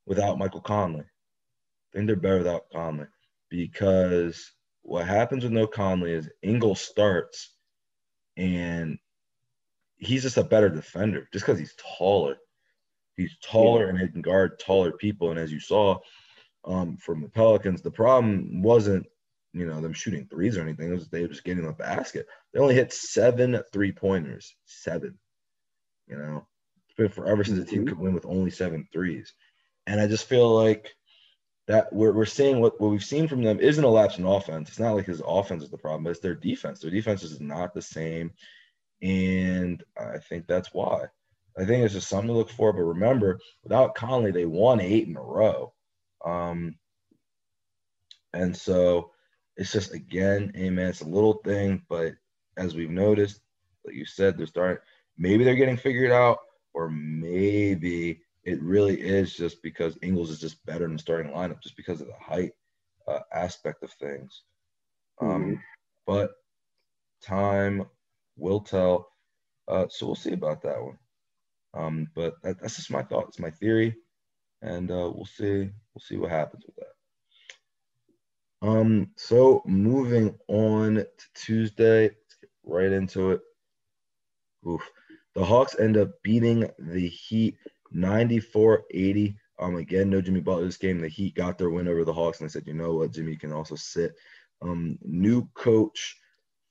[0.06, 1.00] without Michael Conley.
[1.02, 3.06] I think they're better without Conley
[3.54, 7.54] because what happens with no Conley is Ingles starts
[8.36, 8.98] and
[9.96, 12.36] he's just a better defender just because he's taller.
[13.16, 15.30] He's taller and he can guard taller people.
[15.30, 15.98] And as you saw
[16.64, 19.06] um, from the Pelicans, the problem wasn't,
[19.52, 20.90] you know, them shooting threes or anything.
[20.90, 22.26] It was they were just getting the basket.
[22.52, 24.56] They only hit seven three pointers.
[24.64, 25.16] Seven.
[26.08, 26.46] You know,
[26.88, 27.90] it's been forever since a team mm-hmm.
[27.90, 29.32] could win with only seven threes.
[29.86, 30.92] And I just feel like
[31.66, 34.68] that we're, we're seeing what, what we've seen from them isn't a lapse in offense.
[34.68, 36.80] It's not like his offense is the problem, it's their defense.
[36.80, 38.32] Their defense is not the same.
[39.02, 41.06] And I think that's why.
[41.58, 42.72] I think it's just something to look for.
[42.72, 45.72] But remember, without Conley, they won eight in a row.
[46.24, 46.76] Um,
[48.32, 49.12] and so
[49.56, 50.88] it's just again, amen.
[50.88, 52.14] It's a little thing, but
[52.56, 53.40] as we've noticed,
[53.84, 54.82] like you said, they're starting.
[55.16, 56.38] Maybe they're getting figured out,
[56.72, 61.62] or maybe it really is just because Ingles is just better in the starting lineup,
[61.62, 62.52] just because of the height
[63.08, 64.42] uh, aspect of things.
[65.20, 65.54] Um, mm-hmm.
[66.06, 66.32] But
[67.22, 67.86] time
[68.36, 69.08] will tell.
[69.66, 70.98] Uh, so we'll see about that one.
[71.72, 73.28] Um, but that, that's just my thought.
[73.28, 73.96] It's my theory,
[74.62, 75.70] and uh, we'll see.
[75.94, 78.68] We'll see what happens with that.
[78.68, 83.40] Um, so moving on to Tuesday, let's get right into it.
[84.66, 84.82] Oof.
[85.34, 87.56] The Hawks end up beating the Heat
[87.94, 89.36] 94-80.
[89.58, 91.00] Um, again, no Jimmy Butler this game.
[91.00, 93.36] The Heat got their win over the Hawks, and I said, you know what, Jimmy
[93.36, 94.14] can also sit.
[94.62, 96.16] Um, new coach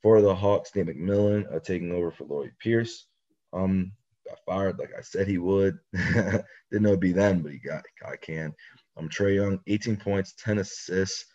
[0.02, 3.08] for the Hawks, Nate McMillan, uh, taking over for Lloyd Pierce.
[3.54, 3.94] Um,
[4.28, 5.78] got fired like I said he would.
[5.94, 8.54] Didn't know it'd be then, but he got I can.
[8.98, 11.26] Um, Trae Young, 18 points, 10 assists,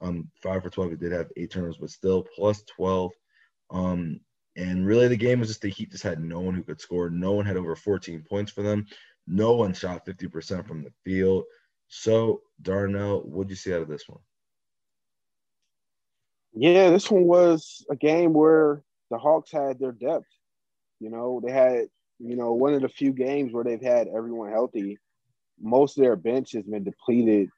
[0.00, 0.92] um, five for 12.
[0.92, 3.10] He did have eight turnovers, but still plus 12.
[3.70, 4.20] Um,
[4.56, 7.10] and really the game was just the Heat just had no one who could score.
[7.10, 8.86] No one had over 14 points for them.
[9.26, 11.44] No one shot 50% from the field.
[11.88, 14.20] So, Darnell, what did you see out of this one?
[16.54, 20.26] Yeah, this one was a game where the Hawks had their depth.
[21.00, 21.86] You know, they had,
[22.18, 24.98] you know, one of the few games where they've had everyone healthy.
[25.60, 27.48] Most of their bench has been depleted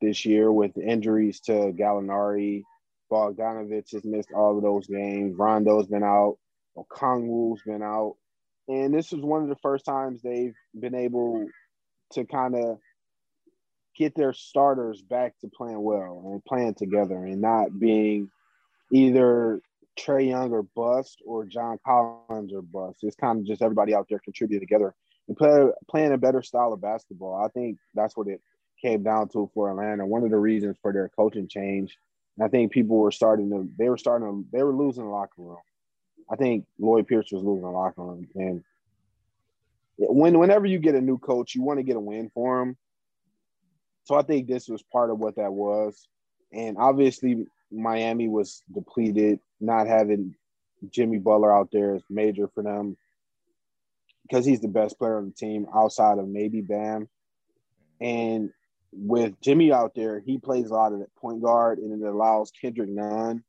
[0.00, 2.62] this year with injuries to Gallinari.
[3.10, 5.36] Bogdanovic has missed all of those games.
[5.36, 6.38] Rondo's been out.
[6.76, 8.16] Okongwu's been out.
[8.70, 11.44] And this is one of the first times they've been able
[12.12, 12.78] to kind of
[13.96, 18.30] get their starters back to playing well and playing together and not being
[18.92, 19.60] either
[19.98, 23.00] Trae Young or bust or John Collins or bust.
[23.02, 24.94] It's kind of just everybody out there contributing together
[25.26, 27.44] and play, playing a better style of basketball.
[27.44, 28.40] I think that's what it
[28.80, 30.06] came down to for Atlanta.
[30.06, 31.98] One of the reasons for their coaching change.
[32.40, 35.42] I think people were starting to, they were starting to, they were losing the locker
[35.42, 35.58] room.
[36.30, 38.28] I think Lloyd Pierce was losing the locker room.
[38.34, 38.62] And
[39.98, 42.76] when whenever you get a new coach, you want to get a win for him.
[44.04, 46.08] So I think this was part of what that was.
[46.52, 49.40] And obviously, Miami was depleted.
[49.60, 50.34] Not having
[50.90, 52.96] Jimmy Butler out there is major for them
[54.22, 57.08] because he's the best player on the team outside of maybe Bam.
[58.00, 58.50] And
[58.92, 62.50] with Jimmy out there, he plays a lot of that point guard, and it allows
[62.50, 63.42] Kendrick Nunn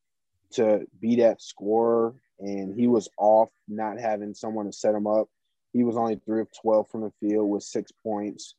[0.54, 5.28] to be that scorer and he was off not having someone to set him up.
[5.74, 8.56] He was only three of 12 from the field with six points.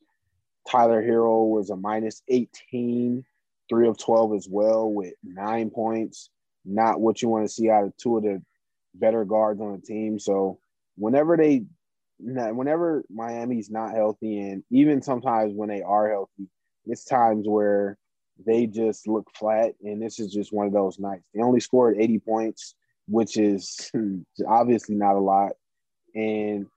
[0.67, 3.23] Tyler Herro was a minus 18,
[3.69, 6.29] three of 12 as well with nine points.
[6.65, 8.41] Not what you want to see out of two of the
[8.95, 10.17] better guards on the team.
[10.17, 10.59] So
[10.95, 11.65] whenever they,
[12.19, 16.47] whenever Miami's not healthy, and even sometimes when they are healthy,
[16.85, 17.97] it's times where
[18.45, 19.73] they just look flat.
[19.83, 21.25] And this is just one of those nights.
[21.33, 22.75] They only scored 80 points
[23.07, 23.91] which is
[24.47, 25.53] obviously not a lot.
[26.15, 26.67] And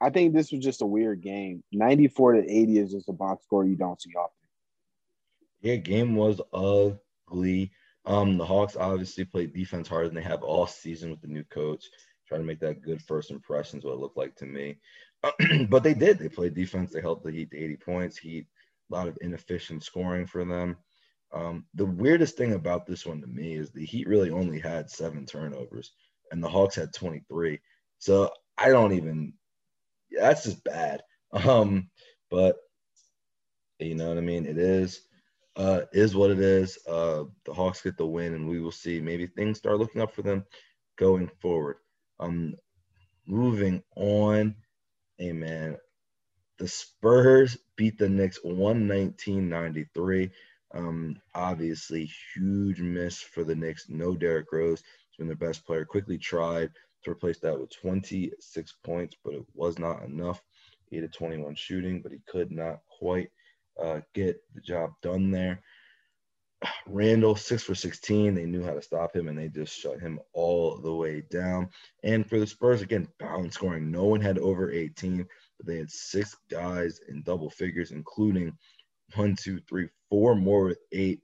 [0.00, 1.62] I think this was just a weird game.
[1.72, 4.32] 94 to 80 is just a box score you don't see often.
[5.60, 7.72] Yeah, game was ugly.
[8.06, 11.44] Um, the Hawks obviously played defense harder than they have all season with the new
[11.44, 11.84] coach,
[12.26, 14.78] trying to make that good first impressions, what it looked like to me.
[15.68, 16.18] but they did.
[16.18, 16.92] They played defense.
[16.92, 18.16] They held the Heat to 80 points.
[18.16, 18.46] Heat,
[18.90, 20.76] a lot of inefficient scoring for them.
[21.32, 24.90] Um, the weirdest thing about this one to me is the Heat really only had
[24.90, 25.92] seven turnovers,
[26.32, 27.60] and the Hawks had 23.
[27.98, 29.32] So I don't even.
[30.10, 31.02] Yeah, That's just bad.
[31.32, 31.88] Um,
[32.28, 32.56] but
[33.78, 34.46] you know what I mean.
[34.46, 35.02] It is,
[35.56, 36.76] uh, is what it is.
[36.88, 39.00] Uh, the Hawks get the win, and we will see.
[39.00, 40.44] Maybe things start looking up for them
[40.98, 41.76] going forward.
[42.18, 42.56] Um,
[43.26, 44.56] moving on.
[45.18, 45.76] Hey man,
[46.58, 50.30] the Spurs beat the Knicks 119-93.
[50.74, 53.88] Um, obviously, huge miss for the Knicks.
[53.88, 54.82] No Derrick Rose.
[55.10, 55.84] He's been their best player.
[55.84, 56.70] Quickley tried
[57.04, 60.42] to replace that with 26 points, but it was not enough.
[60.90, 63.30] He had a 21 shooting, but he could not quite
[63.82, 65.62] uh, get the job done there.
[66.86, 68.34] Randle, six for 16.
[68.34, 71.70] They knew how to stop him and they just shut him all the way down.
[72.02, 73.90] And for the Spurs, again, balance scoring.
[73.90, 78.52] No one had over 18, but they had six guys in double figures, including
[79.14, 81.20] one, two, three, four more with eight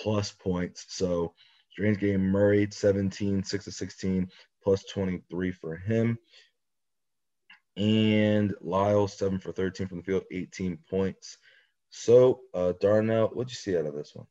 [0.00, 0.86] plus points.
[0.88, 1.34] So
[1.78, 2.22] strange game.
[2.22, 4.28] Murray, 17, 6 to 16,
[4.62, 6.18] plus 23 for him.
[7.76, 11.38] And Lyle, 7 for 13 from the field, 18 points.
[11.90, 14.26] So, uh, Darnell, what'd you see out of this one?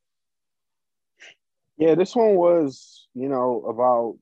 [1.77, 4.17] Yeah, this one was, you know, about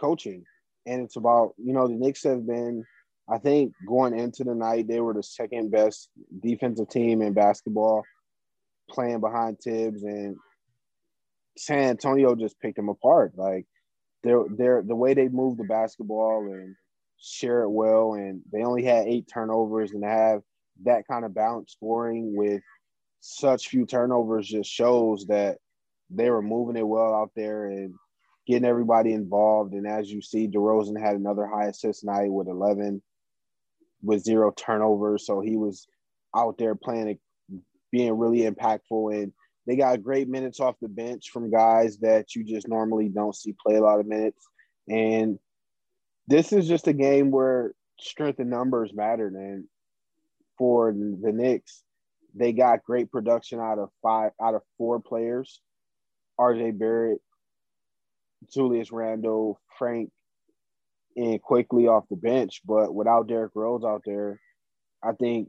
[0.00, 0.44] coaching.
[0.86, 2.84] And it's about, you know, the Knicks have been,
[3.28, 6.10] I think, going into the night, they were the second best
[6.40, 8.04] defensive team in basketball,
[8.90, 10.36] playing behind Thibs, And
[11.56, 13.32] San Antonio just picked them apart.
[13.36, 13.66] Like,
[14.22, 16.74] they're, they're the way they move the basketball and
[17.18, 18.14] share it well.
[18.14, 20.42] And they only had eight turnovers and have
[20.82, 22.62] that kind of balanced scoring with
[23.20, 25.56] such few turnovers just shows that
[26.10, 27.94] they were moving it well out there and
[28.46, 29.72] getting everybody involved.
[29.72, 33.02] And as you see, DeRozan had another high assist night with 11
[34.04, 35.26] with zero turnovers.
[35.26, 35.86] So he was
[36.36, 37.18] out there playing,
[37.90, 39.14] being really impactful.
[39.14, 39.32] And
[39.66, 43.54] they got great minutes off the bench from guys that you just normally don't see
[43.64, 44.46] play a lot of minutes.
[44.88, 45.38] And
[46.26, 49.34] this is just a game where strength and numbers mattered.
[49.34, 49.64] And
[50.58, 51.82] for the Knicks,
[52.34, 55.60] they got great production out of five out of four players.
[56.38, 57.20] RJ Barrett,
[58.52, 60.10] Julius Randle, Frank,
[61.16, 62.62] and Quickley off the bench.
[62.64, 64.40] But without Derrick Rose out there,
[65.02, 65.48] I think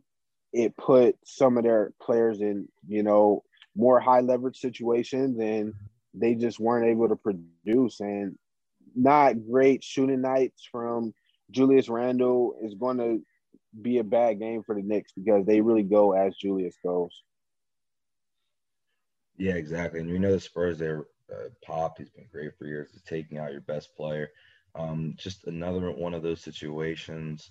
[0.53, 3.43] it put some of their players in, you know,
[3.75, 5.73] more high leverage situations and
[6.13, 7.99] they just weren't able to produce.
[7.99, 8.37] And
[8.95, 11.13] not great shooting nights from
[11.51, 13.21] Julius Randle is going to
[13.81, 17.11] be a bad game for the Knicks because they really go as Julius goes.
[19.37, 19.99] Yeah, exactly.
[19.99, 23.37] And we know the Spurs, they're uh, Pop, he's been great for years, is taking
[23.37, 24.29] out your best player.
[24.77, 27.49] Um, just another one of those situations.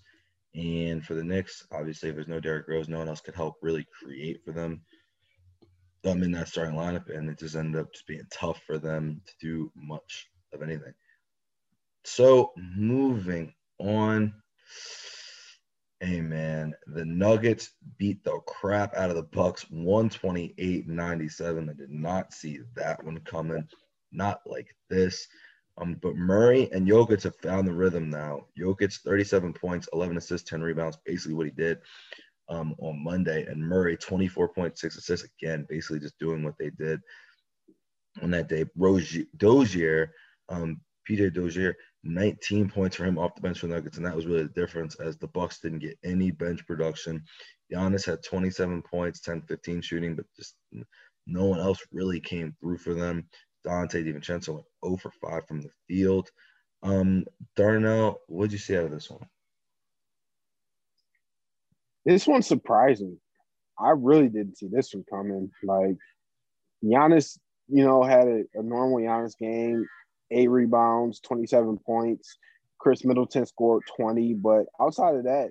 [0.54, 3.56] And for the Knicks, obviously, if there's no Derrick Rose, no one else could help
[3.62, 4.82] really create for them
[6.04, 7.08] um, in that starting lineup.
[7.14, 10.92] And it just ended up just being tough for them to do much of anything.
[12.04, 14.34] So moving on.
[16.00, 21.70] Hey man, the Nuggets beat the crap out of the Bucks 128-97.
[21.70, 23.66] I did not see that one coming.
[24.12, 25.26] Not like this.
[25.78, 28.46] Um, but Murray and Jokic have found the rhythm now.
[28.58, 31.78] Jokic 37 points, 11 assists, 10 rebounds, basically what he did
[32.48, 33.44] um, on Monday.
[33.46, 37.00] And Murray 24.6 assists again, basically just doing what they did
[38.22, 38.64] on that day.
[39.36, 40.12] Dozier,
[40.48, 44.44] um, Dozier 19 points for him off the bench for Nuggets, and that was really
[44.44, 47.24] the difference as the Bucks didn't get any bench production.
[47.72, 50.54] Giannis had 27 points, 10, 15 shooting, but just
[51.26, 53.26] no one else really came through for them.
[53.66, 56.30] Donte DiVincenzo went 0 for 5 from the field.
[56.82, 57.24] Um,
[57.56, 59.26] Darnell, what did you see out of this one?
[62.04, 63.18] This one's surprising.
[63.78, 65.50] I really didn't see this one coming.
[65.62, 65.96] Like
[66.84, 67.38] Giannis,
[67.68, 69.86] you know, had a, a normal Giannis game
[70.30, 72.36] eight rebounds, 27 points.
[72.78, 75.46] Khris Middleton scored 20, but outside of that,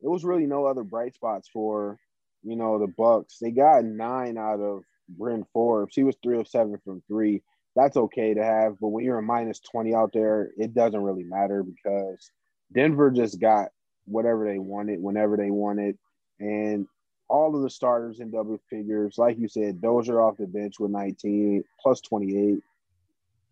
[0.00, 1.98] it was really no other bright spots for,
[2.42, 3.38] you know, the Bucks.
[3.40, 4.82] They got nine out of
[5.18, 5.94] Bryn Forbes.
[5.94, 7.42] He was three of seven from three.
[7.74, 11.24] That's okay to have, but when you're a minus 20 out there, it doesn't really
[11.24, 12.30] matter because
[12.72, 13.68] Denver just got
[14.04, 15.96] whatever they wanted whenever they wanted.
[16.38, 16.86] And
[17.28, 20.90] all of the starters in double figures, like you said, Dozier off the bench with
[20.90, 22.58] 19 plus 28.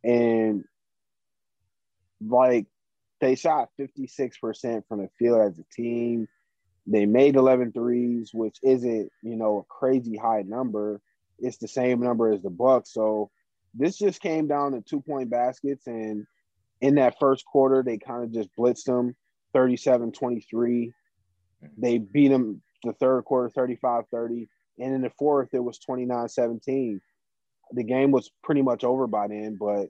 [0.05, 0.65] And
[2.27, 2.67] like
[3.21, 6.29] they shot 56% from the field as a team.
[6.87, 11.01] They made 11 threes, which isn't, you know, a crazy high number.
[11.41, 12.93] It's the same number as the Bucks.
[12.93, 13.31] So
[13.75, 15.87] this just came down to two point baskets.
[15.87, 16.27] And
[16.81, 19.15] in that first quarter, they kind of just blitzed them
[19.53, 20.93] 37 23.
[21.79, 24.49] They beat them the third quarter 35 30.
[24.79, 27.01] And in the fourth, it was 29 17
[27.73, 29.57] the game was pretty much over by then.
[29.59, 29.89] But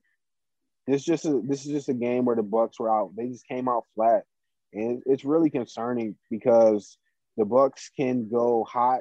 [0.86, 3.12] this just a, this is just a game where the Bucks were out.
[3.16, 4.24] They just came out flat,
[4.72, 6.96] and it's really concerning because
[7.36, 9.00] the Bucks can go hot,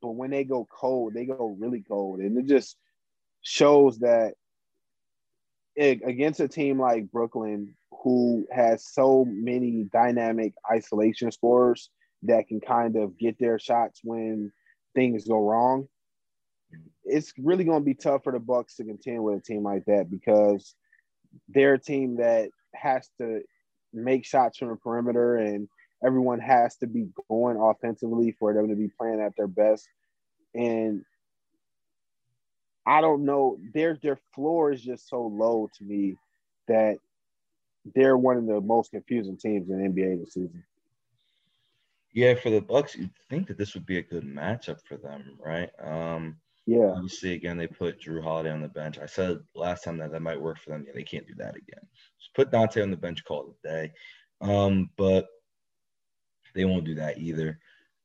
[0.00, 2.76] but when they go cold, they go really cold, and it just
[3.42, 4.34] shows that
[5.76, 11.90] it, against a team like Brooklyn, who has so many dynamic isolation scorers
[12.24, 14.52] that can kind of get their shots when
[14.94, 15.88] things go wrong
[17.04, 19.84] it's really going to be tough for the Bucks to contend with a team like
[19.86, 20.74] that because
[21.48, 23.40] they're a team that has to
[23.92, 25.68] make shots from the perimeter and
[26.04, 29.88] everyone has to be going offensively for them to be playing at their best.
[30.54, 31.04] And
[32.86, 36.16] I don't know, their their floor is just so low to me
[36.68, 36.96] that
[37.94, 40.64] they're one of the most confusing teams in NBA this season.
[42.12, 45.38] Yeah, for the Bucks, you'd think that this would be a good matchup for them,
[45.38, 45.70] right?
[45.82, 46.36] Um,
[46.66, 46.92] yeah.
[46.94, 48.98] Obviously, again, they put Jrue Holiday on the bench.
[48.98, 50.84] I said last time that that might work for them.
[50.86, 51.86] Yeah, they can't do that again.
[52.18, 53.92] Just put Donte on the bench, call it a day.
[54.40, 55.28] Um, but
[56.54, 57.58] they won't do that either.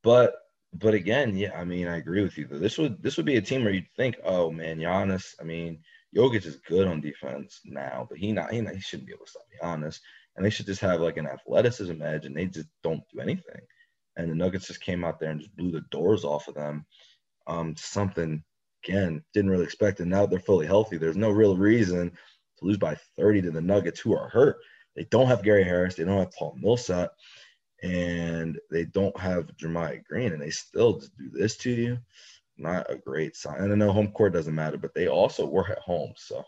[0.03, 0.35] But
[0.77, 2.47] but again, yeah, I mean, I agree with you.
[2.47, 5.33] This would this would be a team where you'd think, oh man, Giannis.
[5.39, 5.79] I mean,
[6.15, 9.25] Jokic is good on defense now, but he not he, not, he shouldn't be able
[9.25, 9.99] to stop Giannis.
[10.35, 13.61] And they should just have like an athleticism edge, and they just don't do anything.
[14.17, 16.85] And the Nuggets just came out there and just blew the doors off of them.
[17.47, 18.43] Um, something
[18.83, 20.97] again didn't really expect, and now they're fully healthy.
[20.97, 24.57] There's no real reason to lose by 30 to the Nuggets, who are hurt.
[24.95, 25.95] They don't have Gary Harris.
[25.95, 27.11] They don't have Paul Millsap
[27.85, 31.99] and they don't have JaMychal Green, and they still do this to you.
[32.57, 33.61] Not a great sign.
[33.61, 36.43] And I know home court doesn't matter, but they also were at home, so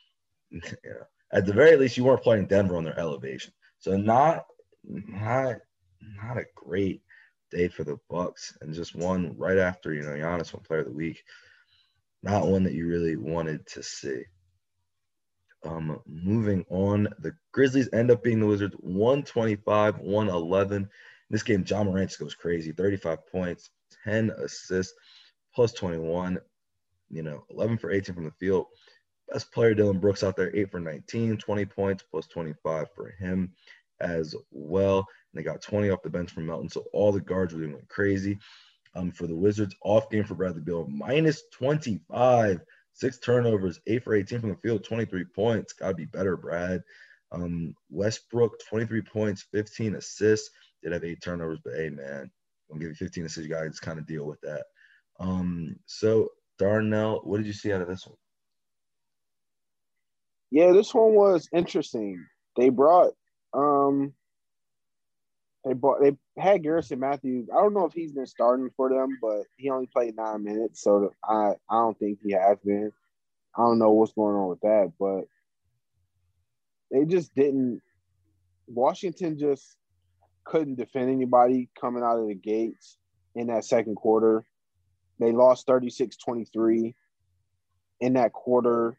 [0.50, 3.52] you know, at the very least, you weren't playing Denver on their elevation.
[3.78, 4.44] So not
[4.82, 5.56] not
[6.00, 7.02] not a great
[7.52, 10.86] day for the Bucks, and just one right after you know Giannis won Player of
[10.86, 11.22] the Week.
[12.24, 14.24] Not one that you really wanted to see.
[15.64, 20.88] Um, moving on, the Grizzlies end up being the Wizards 125, 111.
[21.30, 23.70] this game, Ja Morant goes crazy 35 points,
[24.04, 24.94] 10 assists,
[25.54, 26.38] plus 21,
[27.10, 28.66] you know, 11 for 18 from the field.
[29.30, 33.52] Best player, Dillon Brooks, out there, 8 for 19, 20 points, plus 25 for him
[34.00, 34.98] as well.
[34.98, 36.70] And they got 20 off the bench from Melton.
[36.70, 38.38] So all the guards really went crazy.
[38.94, 42.60] Um, for the Wizards, off game for Bradley Beal, minus 25
[42.98, 45.72] six turnovers, eight for 18 from the field, 23 points.
[45.72, 46.82] Got to be better, Brad.
[47.30, 50.50] Um, Westbrook, 23 points, 15 assists.
[50.82, 52.30] Did have eight turnovers, but hey, man,
[52.70, 53.48] I'm give you 15 assists.
[53.48, 54.64] You kind of deal with that.
[55.20, 58.16] Um, so, Darnell, what did you see out of this one?
[60.50, 62.24] Yeah, this one was interesting.
[62.56, 63.12] They brought
[63.54, 64.12] um
[65.64, 67.48] they bought they had Garrison Matthews.
[67.52, 70.82] I don't know if he's been starting for them, but he only played nine minutes,
[70.82, 72.92] so I I don't think he has been.
[73.56, 75.24] I don't know what's going on with that, but
[76.90, 77.82] they just didn't.
[78.68, 79.76] Washington just
[80.44, 82.96] couldn't defend anybody coming out of the gates
[83.34, 84.44] in that second quarter.
[85.18, 86.94] They lost 36 23.
[88.00, 88.96] In that quarter,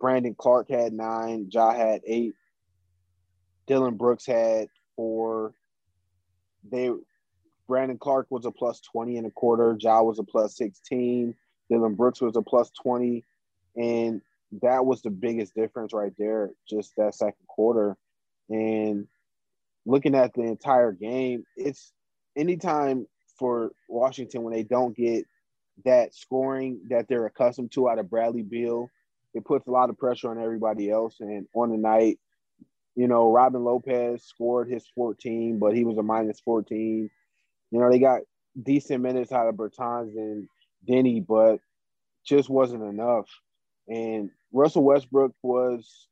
[0.00, 2.34] Brandon Clarke had nine, Ja had eight,
[3.66, 5.54] Dillon Brooks had four,
[6.70, 6.90] they
[7.66, 11.34] Brandon Clarke was a plus 20 and a quarter, Ja was a plus 16,
[11.68, 13.24] Dillon Brooks was a plus 20.
[13.76, 14.22] And
[14.62, 17.96] that was the biggest difference right there, just that second quarter.
[18.48, 19.06] And
[19.84, 21.92] looking at the entire game, it's
[22.36, 23.06] anytime
[23.38, 25.24] for Washington when they don't get
[25.84, 28.88] that scoring that they're accustomed to out of Bradley Beal,
[29.34, 31.16] it puts a lot of pressure on everybody else.
[31.20, 32.18] And on the night,
[32.96, 37.10] you know, Robin Lopez scored his 14, but he was a minus 14.
[37.70, 38.22] You know, they got
[38.60, 40.48] decent minutes out of Bertans and
[40.88, 41.60] Deni, but
[42.24, 43.28] just wasn't enough.
[43.86, 46.08] And Russell Westbrook was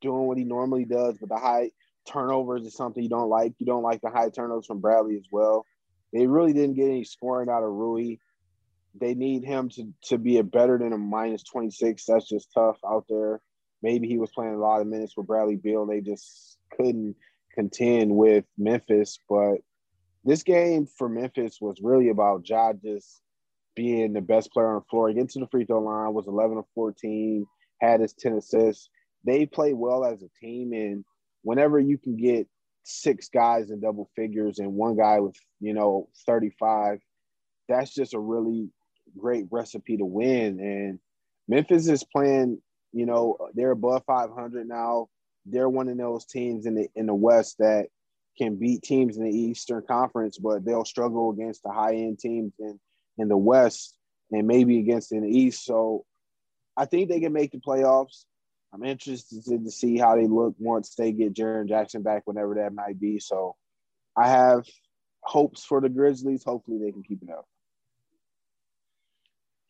[0.00, 1.72] doing what he normally does, but the high
[2.06, 3.52] turnovers is something you don't like.
[3.58, 5.66] You don't like the high turnovers from Bradley as well.
[6.12, 8.18] They really didn't get any scoring out of Rui.
[9.00, 12.04] They need him to, to be a better than a minus 26.
[12.06, 13.40] That's just tough out there
[13.84, 15.84] maybe he was playing a lot of minutes with Bradley Beal.
[15.84, 17.14] They just couldn't
[17.54, 19.18] contend with Memphis.
[19.28, 19.58] But
[20.24, 23.20] this game for Memphis was really about Ja just
[23.76, 25.08] being the best player on the floor.
[25.08, 27.46] Getting to the free throw line was 11 of 14,
[27.82, 28.88] had his 10 assists.
[29.24, 30.72] They played well as a team.
[30.72, 31.04] And
[31.42, 32.48] whenever you can get
[32.84, 37.00] six guys in double figures and one guy with, you know, 35,
[37.68, 38.70] that's just a really
[39.18, 40.58] great recipe to win.
[40.58, 40.98] And
[41.48, 42.62] Memphis is playing
[42.94, 45.08] you know, they're above 500 now.
[45.46, 47.88] They're one of those teams in the in the West that
[48.38, 52.52] can beat teams in the Eastern Conference, but they'll struggle against the high end teams
[52.58, 52.78] in
[53.18, 53.96] in the West
[54.30, 55.64] and maybe against in the East.
[55.64, 56.04] So
[56.76, 58.24] I think they can make the playoffs.
[58.72, 62.74] I'm interested to see how they look once they get Jaren Jackson back, whenever that
[62.74, 63.20] might be.
[63.20, 63.54] So
[64.16, 64.66] I have
[65.20, 66.42] hopes for the Grizzlies.
[66.42, 67.46] Hopefully they can keep it up.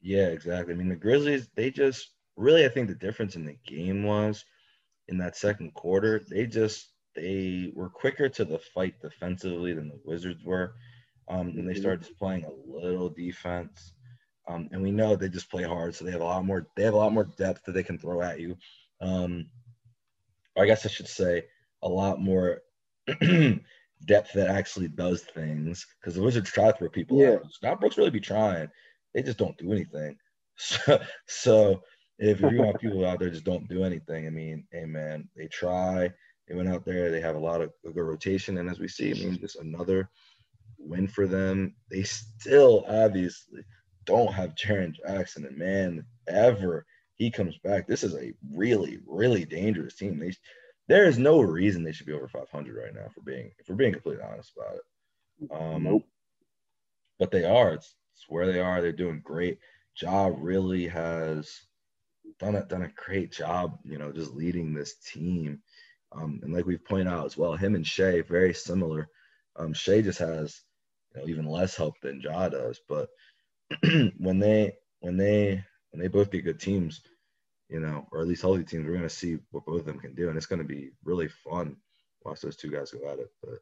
[0.00, 0.72] Yeah, exactly.
[0.72, 4.44] I mean, the Grizzlies, they just really, I think the difference in the game was
[5.08, 10.00] in that second quarter, they just they were quicker to the fight defensively than the
[10.04, 10.74] Wizards were.
[11.28, 11.80] Um, and they mm-hmm.
[11.80, 13.92] started just playing a little defense.
[14.48, 16.66] Um, and we know they just play hard, so they have a lot more.
[16.76, 18.56] They have a lot more depth that they can throw at you.
[19.00, 19.46] Um,
[20.56, 21.44] I guess I should say
[21.82, 22.60] a lot more
[23.06, 25.86] depth that actually does things.
[25.98, 27.36] Because the Wizards try to throw people Yeah.
[27.36, 27.52] out.
[27.52, 28.68] Scott Brooks really be trying.
[29.14, 30.16] They just don't do anything.
[30.56, 31.82] So, so
[32.18, 35.46] if you want people out there just don't do anything, I mean, hey man, they
[35.48, 36.12] try.
[36.48, 37.10] They went out there.
[37.10, 39.56] They have a lot of a good rotation, and as we see, I mean, just
[39.56, 40.10] another
[40.78, 41.74] win for them.
[41.90, 43.62] They still obviously
[44.04, 46.86] don't have Jaren Jackson, and man, ever
[47.16, 50.18] he comes back, this is a really, really dangerous team.
[50.18, 50.32] They,
[50.88, 53.08] there is no reason they should be over 500 right now.
[53.14, 56.04] For being, if we're being completely honest about it, um, Nope.
[57.18, 57.74] but they are.
[57.74, 58.80] It's, it's where they are.
[58.80, 59.58] They're doing great.
[60.00, 61.60] Ja really has
[62.38, 65.60] done a done a great job, you know, just leading this team.
[66.12, 69.08] Um, and like we've pointed out as well, him and Shai very similar.
[69.56, 70.60] Um, Shai just has
[71.14, 73.08] you know even less help than Ja does, but
[74.18, 77.02] when they when they when they both get good teams,
[77.68, 80.14] you know, or at least healthy teams, we're gonna see what both of them can
[80.14, 81.76] do, and it's gonna be really fun.
[82.24, 83.30] Watch those two guys go at it.
[83.42, 83.60] But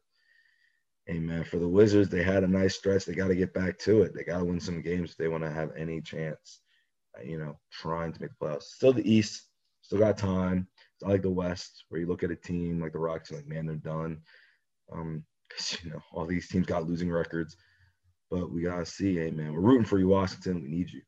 [1.05, 3.05] hey man, for the Wizards, they had a nice stretch.
[3.05, 4.13] They got to get back to it.
[4.15, 6.61] They got to win some games if they want to have any chance.
[7.23, 8.63] You know, trying to make the playoffs.
[8.63, 9.49] Still the East,
[9.81, 10.67] still got time.
[10.95, 13.39] It's not like the West, where you look at a team like the Rocks, and
[13.39, 14.21] like man, they're done.
[14.91, 17.57] Um, because you know all these teams got losing records.
[18.31, 20.63] But we gotta see, hey man, we're rooting for you, Washington.
[20.63, 21.01] We need you.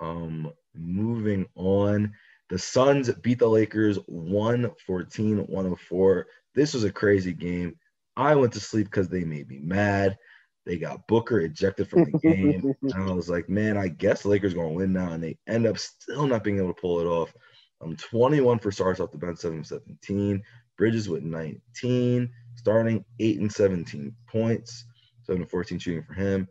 [0.00, 2.12] Um, moving on.
[2.50, 6.26] The Suns beat the Lakers 114 104.
[6.54, 7.76] This was a crazy game.
[8.16, 10.18] I went to sleep because they made me mad.
[10.66, 12.74] They got Booker ejected from the game.
[12.82, 15.12] and I was like, man, I guess the Lakers going to win now.
[15.12, 17.34] And they end up still not being able to pull it off.
[17.82, 20.42] Um, 21 for stars off the bench, 7 17.
[20.76, 24.86] Bridges with 19, starting 8 and 17 points,
[25.22, 26.48] 7 and 14 shooting for him.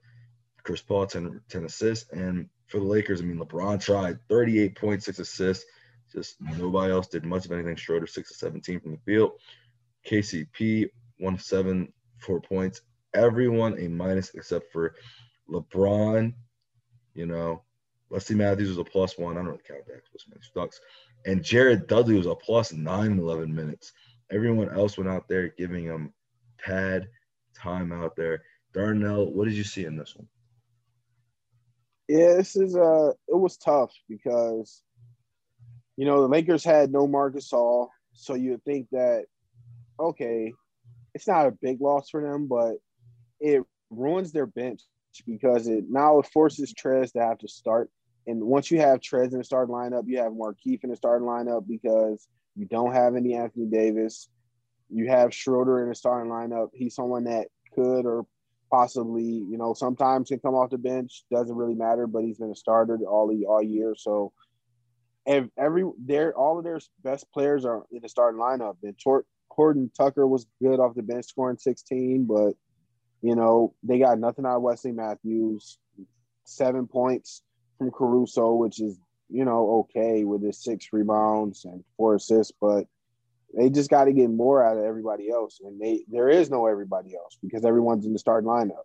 [0.64, 2.10] Chris Paul, 10, 10 assists.
[2.12, 5.66] And for the Lakers, I mean, LeBron tried 38.6 assists.
[6.12, 7.76] Just nobody else did much of anything.
[7.76, 9.32] Schroeder, 6 of 17 from the field.
[10.10, 10.88] KCP,
[11.18, 12.82] 1 of 7, 4 points.
[13.14, 14.96] Everyone a minus except for
[15.50, 16.34] LeBron.
[17.14, 17.64] You know,
[18.10, 19.34] Leslie Matthews was a plus one.
[19.34, 20.82] I don't really count that because Matthews sucks.
[21.26, 23.94] And Jared Dudley was a plus nine in 11 minutes.
[24.32, 26.14] Everyone else went out there giving him
[26.58, 27.08] pad
[27.56, 28.44] time out there.
[28.74, 30.28] Darnell, what did you see in this one?
[32.08, 34.84] Yeah, this is uh it was tough because
[35.96, 39.26] you know the Lakers had no Marcus Gasol, so you'd think that
[40.00, 40.52] okay,
[41.14, 42.76] it's not a big loss for them, but
[43.44, 44.82] it ruins their bench
[45.28, 47.92] because it now it forces Trez to have to start.
[48.26, 51.28] And once you have Trez in the starting lineup, you have Markieff in the starting
[51.28, 54.30] lineup because you don't have any Anthony Davis.
[54.90, 56.70] You have Schroeder in the starting lineup.
[56.74, 58.26] He's someone that could or
[58.72, 61.26] possibly, you know, sometimes can come off the bench.
[61.30, 63.94] Doesn't really matter, but he's been a starter all all year.
[63.98, 64.32] So
[65.28, 68.78] ev- every their all of their best players are in the starting lineup.
[68.84, 72.54] And Tor- Horton Tucker was good off the bench, scoring 16, but
[73.24, 75.80] you know they got nothing out of Wesley Matthews.
[76.44, 77.42] Seven points
[77.78, 79.00] from Caruso, which is
[79.30, 82.86] you know okay with his six rebounds and four assists, but
[83.58, 86.68] they just got to get more out of everybody else, and they there is no
[86.68, 88.84] everybody else because everyone's in the starting lineup.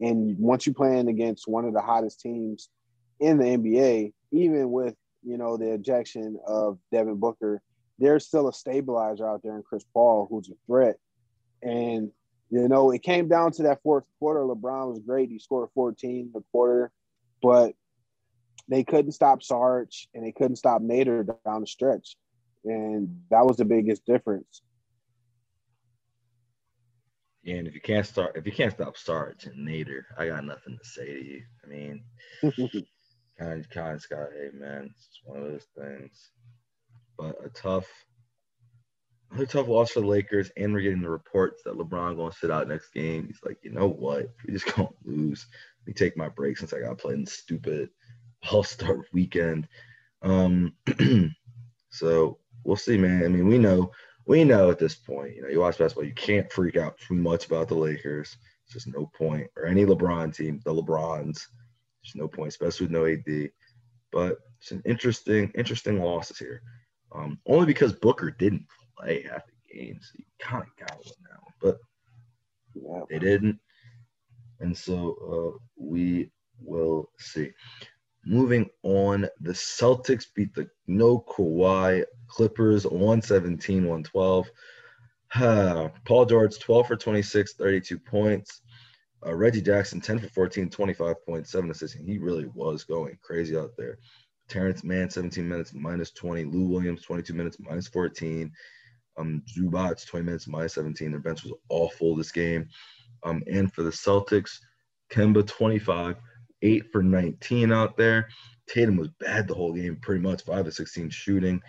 [0.00, 2.68] And once you're playing against one of the hottest teams
[3.20, 7.60] in the NBA, even with you know the ejection of Devin Booker,
[7.98, 10.98] there's still a stabilizer out there in Chris Paul who's a threat.
[11.62, 12.12] And
[12.52, 14.40] you know it came down to that fourth quarter.
[14.40, 16.92] LeBron was great; he scored 14 in the quarter,
[17.40, 17.74] but
[18.68, 22.16] they couldn't stop Sarge and they couldn't stop Nader down the stretch,
[22.64, 24.60] and that was the biggest difference.
[27.46, 30.78] And if you can't start, if you can't stop Sarge and Nader, I got nothing
[30.78, 31.42] to say to you.
[31.64, 32.04] I mean,
[33.38, 36.30] kind of, kind of got, hey man, it's one of those things.
[37.16, 37.86] But a tough,
[39.40, 42.36] a tough loss for the Lakers, and we're getting the reports that LeBron going to
[42.36, 43.26] sit out next game.
[43.26, 44.28] He's like, you know what?
[44.46, 45.46] We just gonna lose.
[45.80, 47.90] Let me take my break since I got to play in the stupid
[48.50, 49.68] All Star weekend.
[50.22, 50.74] Um,
[51.90, 53.24] so we'll see, man.
[53.24, 53.92] I mean, we know,
[54.26, 57.14] we know at this point, you know, you watch basketball, you can't freak out too
[57.14, 58.36] much about the Lakers.
[58.64, 61.46] It's just no point, or any LeBron team, the LeBrons.
[62.02, 63.50] There's no point, especially with no AD.
[64.10, 66.62] But it's an interesting, interesting losses here.
[67.14, 68.64] Um, only because Booker didn't
[68.98, 70.10] play half the games.
[70.12, 71.78] So you kind of got to win that one, but
[72.74, 73.04] yeah.
[73.10, 73.58] they didn't.
[74.60, 75.16] And so
[75.56, 76.30] uh, we
[76.60, 77.50] will see.
[78.24, 84.50] Moving on, the Celtics beat the no Kawhi Clippers 117 112.
[86.04, 88.60] Paul George, 12 for 26, 32 points.
[89.24, 91.96] Uh, Reggie Jackson, 10 for 14, 25.7 assists.
[91.96, 93.98] He really was going crazy out there.
[94.48, 96.44] Terance Mann, 17 minutes, minus 20.
[96.44, 98.52] Lou Williams, 22 minutes, minus 14.
[99.18, 101.10] Um, Zubac, 20 minutes, minus 17.
[101.10, 102.68] Their bench was awful this game.
[103.24, 104.58] Um, and for the Celtics,
[105.10, 106.16] Kemba, 25,
[106.62, 108.28] 8 for 19 out there.
[108.66, 111.60] Tatum was bad the whole game, pretty much 5 to 16 shooting.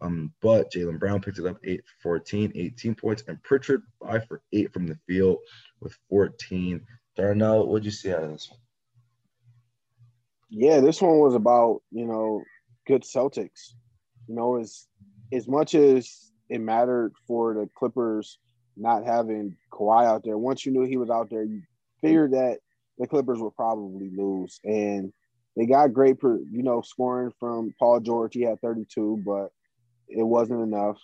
[0.00, 4.26] Um, but Jaylen Brown picked it up 8 for 14, 18 points, and Pritchard 5
[4.26, 5.38] for 8 from the field
[5.80, 6.80] with 14.
[7.16, 8.58] Darnell, what'd you see out of this one?
[10.50, 12.42] Yeah, this one was about, you know,
[12.86, 13.74] good Celtics.
[14.28, 14.86] You know, as
[15.32, 18.38] as much as it mattered for the Clippers
[18.76, 21.62] not having Kawhi out there, once you knew he was out there, you
[22.02, 22.58] figured that
[22.98, 24.60] the Clippers would probably lose.
[24.64, 25.12] And
[25.56, 28.34] they got great, you know, scoring from Paul George.
[28.34, 29.48] He had 32, but
[30.08, 30.98] it wasn't enough.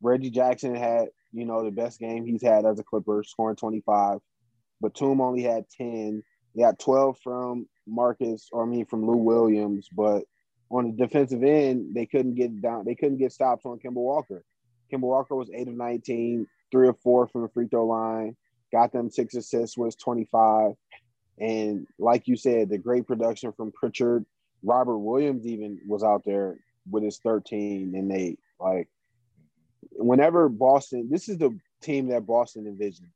[0.00, 4.18] Reggie Jackson had, you know, the best game he's had as a Clipper, scoring 25.
[4.80, 6.24] Batum only had 10.
[6.54, 10.24] He had 12 from Marcus, or I mean from Lou Williams, but
[10.72, 14.42] on the defensive end, they couldn't get down, they couldn't get stops on Kemba Walker.
[14.92, 18.36] Kemba Walker was eight of 19, three or four from the free throw line,
[18.72, 20.72] got them six assists, was 25.
[21.38, 24.24] And like you said, the great production from Pritchard,
[24.62, 26.58] Robert Williams even was out there
[26.90, 28.88] with his 13 and they like
[29.92, 33.10] whenever Boston, this is the team that Boston envisioned.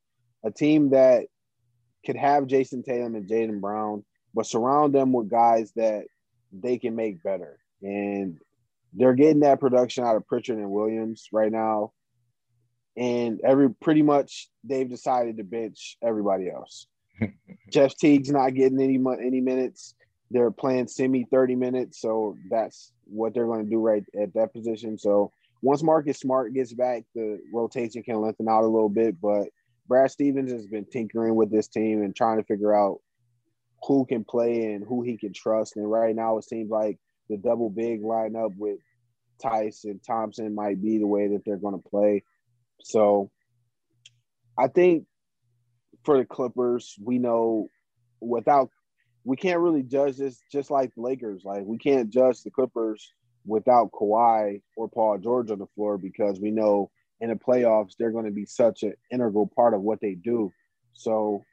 [0.44, 1.26] A team that
[2.04, 4.04] could have Jayson Tatum and Jaden Brown,
[4.34, 6.04] but surround them with guys that
[6.52, 7.58] they can make better.
[7.82, 8.38] And
[8.92, 11.92] they're getting that production out of Pritchard and Williams right now.
[12.96, 16.86] And every pretty much they've decided to bench everybody else.
[17.70, 19.94] Jeff Teague's not getting any any minutes.
[20.30, 24.52] They're playing semi 30 minutes, so that's what they're going to do right at that
[24.52, 24.98] position.
[24.98, 25.32] So
[25.62, 29.20] once Marcus Smart gets back, the rotation can lengthen out a little bit.
[29.20, 29.48] But
[29.86, 33.00] Brad Stevens has been tinkering with this team and trying to figure out
[33.86, 35.76] who can play and who he can trust.
[35.76, 38.78] And right now, it seems like the double big lineup with
[39.42, 42.24] Theis and Thompson might be the way that they're going to play.
[42.82, 43.30] So
[44.58, 45.04] I think
[46.04, 47.68] for the Clippers, we know
[48.20, 48.70] without
[49.24, 51.42] we can't really judge this just like the Lakers.
[51.44, 53.12] Like we can't judge the Clippers
[53.44, 58.12] without Kawhi or Paul George on the floor because we know in the playoffs they're
[58.12, 60.52] going to be such an integral part of what they do.
[60.92, 61.44] So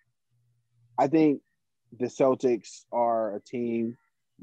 [1.00, 1.42] I think
[1.98, 3.98] the Celtics are a team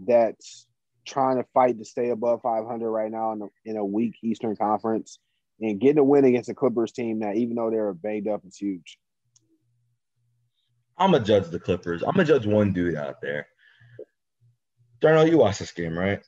[0.07, 0.67] that's
[1.11, 4.57] trying to fight to stay above 500 right now in a, in a weak Eastern
[4.57, 5.19] Conference
[5.61, 8.57] and getting a win against a Clippers team that even though they're banged up is
[8.57, 8.99] huge.
[10.97, 12.03] I'm gonna judge the Clippers.
[12.03, 13.47] I'm gonna judge one dude out there.
[15.01, 16.23] Darnell, you watched this game, right?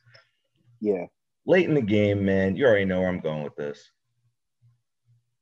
[0.81, 1.07] Yeah.
[1.45, 3.91] Late in the game, man, you already know where I'm going with this.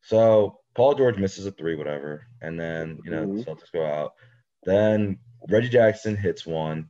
[0.02, 3.38] So Paul George misses a three, whatever, and then you know mm-hmm.
[3.38, 4.12] the Celtics go out.
[4.64, 5.18] Then
[5.48, 6.88] Reggie Jackson hits one.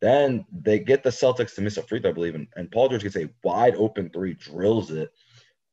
[0.00, 2.88] Then they get the Celtics to miss a free throw, I believe, and, and Paul
[2.88, 5.10] George gets a wide open three, drills it.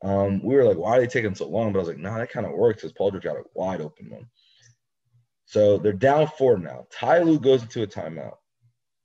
[0.04, 1.72] Um, we were like, why are they taking so long?
[1.72, 3.82] But I was like, nah, that kind of works because Paul George got a wide
[3.82, 4.28] open one.
[5.46, 6.88] So they're down four now.
[6.92, 8.38] Ty Lue goes into a timeout.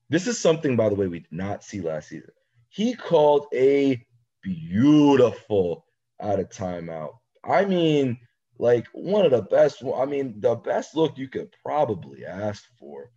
[0.09, 2.31] This is something, by the way, we did not see last season.
[2.69, 4.05] He called a
[4.43, 5.85] beautiful
[6.21, 7.13] out of timeout.
[7.45, 8.19] I mean,
[8.59, 9.83] like one of the best.
[9.97, 13.11] I mean, the best look you could probably ask for.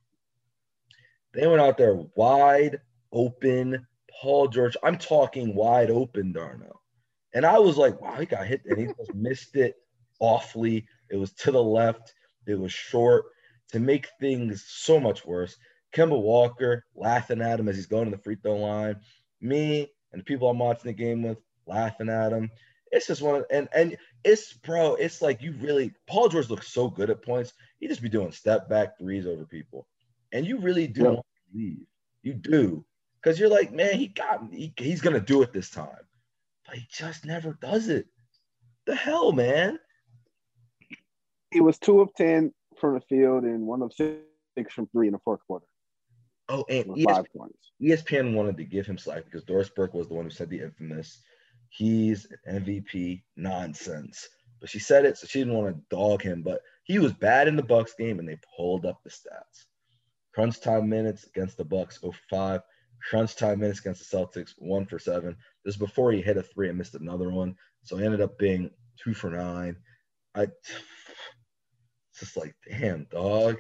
[1.34, 2.80] They went out there wide
[3.12, 3.86] open.
[4.22, 6.82] Paul George, I'm talking wide open, Darnell.
[7.34, 9.76] And I was like, wow, he got hit and he just missed it
[10.20, 10.88] awfully.
[11.10, 12.14] It was to the left.
[12.46, 13.26] It was short
[13.72, 15.58] to make things so much worse.
[15.96, 18.98] Kemba Walker laughing at him as he's going to the free throw line.
[19.42, 22.50] Me and the people I'm watching the game with laughing at him.
[22.92, 26.72] It's just one of, and and it's bro, it's like you really Paul George looks
[26.72, 27.54] so good at points.
[27.80, 29.88] He just be doing step back threes over people.
[30.34, 31.86] And you really do want to leave.
[32.24, 32.84] You do.
[33.22, 35.88] Because you're like, man, he got he, he's gonna do it this time.
[36.66, 38.08] But he just never does it.
[38.86, 39.80] The hell, man.
[41.52, 45.14] He was two of ten from the field and one of six from three in
[45.14, 45.68] the fourth quarter.
[46.50, 47.50] Oh, and ESPN,
[47.82, 50.60] ESPN wanted to give him slack because Doris Burke was the one who said the
[50.60, 51.22] infamous,
[51.70, 54.28] "He's MVP nonsense."
[54.60, 56.42] But she said it, so she didn't want to dog him.
[56.42, 59.66] But he was bad in the Bucks game, and they pulled up the stats.
[60.34, 62.62] Crunch time minutes against the Bucks, 05.
[63.10, 65.36] Crunch time minutes against the Celtics, one for seven.
[65.64, 68.38] This is before he hit a three and missed another one, so he ended up
[68.38, 68.72] being
[69.04, 69.76] two for nine.
[70.36, 73.58] I it's just like, damn, dog.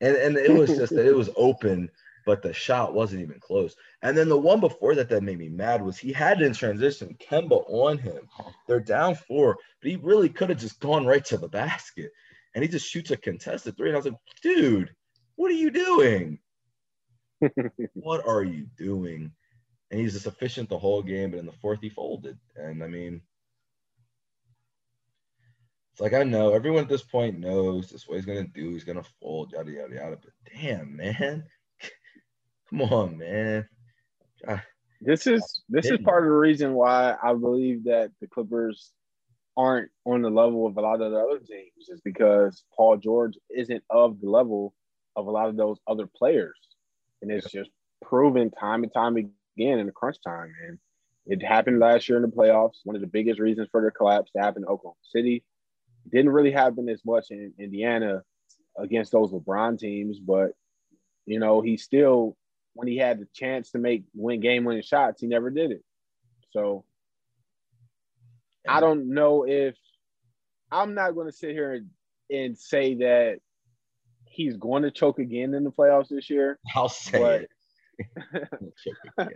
[0.00, 1.90] And and it was just that it was open,
[2.26, 3.76] but the shot wasn't even close.
[4.02, 7.16] And then the one before that that made me mad was he had in transition,
[7.20, 8.28] Kemba on him.
[8.66, 12.10] They're down four, but he really could have just gone right to the basket.
[12.54, 13.88] and he just shoots a contested three.
[13.88, 14.90] And I was like, dude,
[15.40, 16.38] what are you doing?
[17.94, 19.32] what are you doing?
[19.90, 22.36] And he's just efficient the whole game, but in the fourth he folded.
[22.56, 23.22] And I mean,
[25.92, 28.68] it's like I know everyone at this point knows this what he's gonna do.
[28.68, 30.18] He's gonna fold, yada yada yada.
[30.22, 31.44] But damn, man,
[32.68, 33.66] come on, man.
[34.46, 34.62] Ah,
[35.00, 38.92] this is this is part of the reason why I believe that the Clippers
[39.56, 43.38] aren't on the level of a lot of the other teams is because Paul George
[43.48, 44.74] isn't of the level
[45.16, 46.56] of a lot of those other players.
[47.22, 47.70] And it's just
[48.02, 50.52] proven time and time again in the crunch time.
[50.66, 50.78] And
[51.26, 52.78] it happened last year in the playoffs.
[52.84, 55.44] One of the biggest reasons for the collapse that happened in Oklahoma City.
[56.10, 58.22] didn't really happen as much in Indiana
[58.78, 60.52] against those LeBron teams, but
[61.26, 62.36] you know, he still
[62.74, 65.84] when he had the chance to make win game winning shots, he never did it.
[66.52, 66.84] So
[68.66, 69.76] I don't know if
[70.70, 71.90] I'm not going to sit here and,
[72.30, 73.40] and, say that
[74.30, 76.58] he's going to choke again in the playoffs this year.
[76.74, 77.46] I'll say
[78.34, 78.48] it.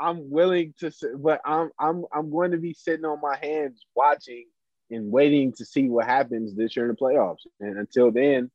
[0.00, 4.46] I'm willing to, but I'm I'm I'm going to be sitting on my hands watching
[4.90, 7.46] and waiting to see what happens this year in the playoffs.
[7.60, 8.50] And until then,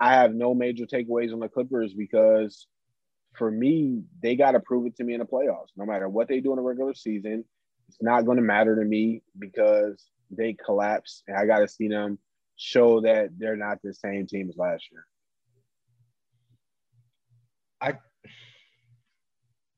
[0.00, 2.66] I have no major takeaways on the Clippers because
[3.34, 5.70] for me, they got to prove it to me in the playoffs.
[5.76, 7.44] No matter what they do in the regular season,
[7.88, 11.88] it's not going to matter to me because they collapse, and I got to see
[11.88, 12.18] them
[12.56, 15.06] show that they're not the same team as last year.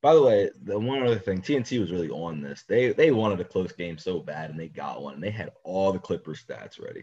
[0.06, 2.62] By the way, the one other thing, TNT was really on this.
[2.68, 5.14] They they wanted a close game so bad, and they got one.
[5.14, 7.02] And they had all the Clippers stats ready.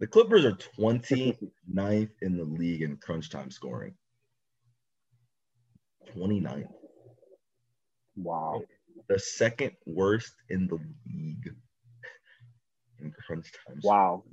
[0.00, 3.92] The Clippers are 29th in the league in crunch time scoring.
[6.16, 6.70] 29th.
[8.16, 8.62] Wow.
[9.10, 11.52] The second worst in the league
[12.98, 13.78] in crunch time.
[13.82, 14.24] Wow.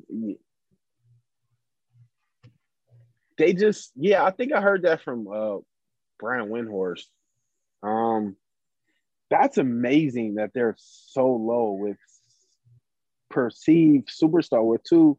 [3.38, 5.57] They just, yeah, I think I heard that from uh
[6.18, 7.07] Brian Windhorst.
[9.38, 11.98] That's amazing that they're so low with
[13.30, 15.18] perceived superstar with two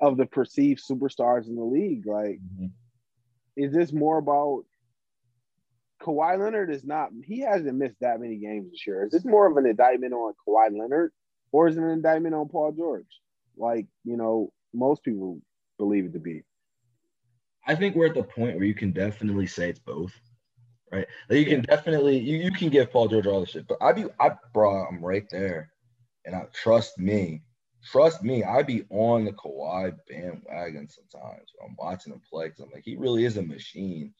[0.00, 2.06] of the perceived superstars in the league.
[2.06, 2.66] Like, mm-hmm.
[3.58, 4.64] is this more about
[6.00, 9.04] Kawhi Leonard is not, he hasn't missed that many games this year.
[9.04, 11.12] Is this more of an indictment on Kawhi Leonard
[11.52, 13.20] or is it an indictment on Paul George?
[13.58, 15.42] Like, you know, most people
[15.76, 16.42] believe it to be.
[17.66, 20.18] I think we're at the point where you can definitely say it's both,
[20.92, 21.06] right?
[21.28, 23.92] Like you can definitely, you, you can give Paul George all the shit, but I
[23.92, 25.70] be, I, bro, I'm right there.
[26.24, 27.42] And I trust me,
[27.90, 31.50] trust me, I be on the Kawhi bandwagon sometimes.
[31.64, 34.12] I'm watching him play because I'm like, he really is a machine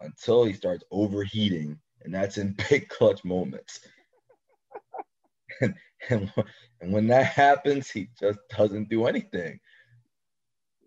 [0.00, 3.80] until he starts overheating, and that's in big clutch moments.
[5.60, 5.74] and,
[6.10, 6.32] and,
[6.80, 9.58] and when that happens, he just doesn't do anything.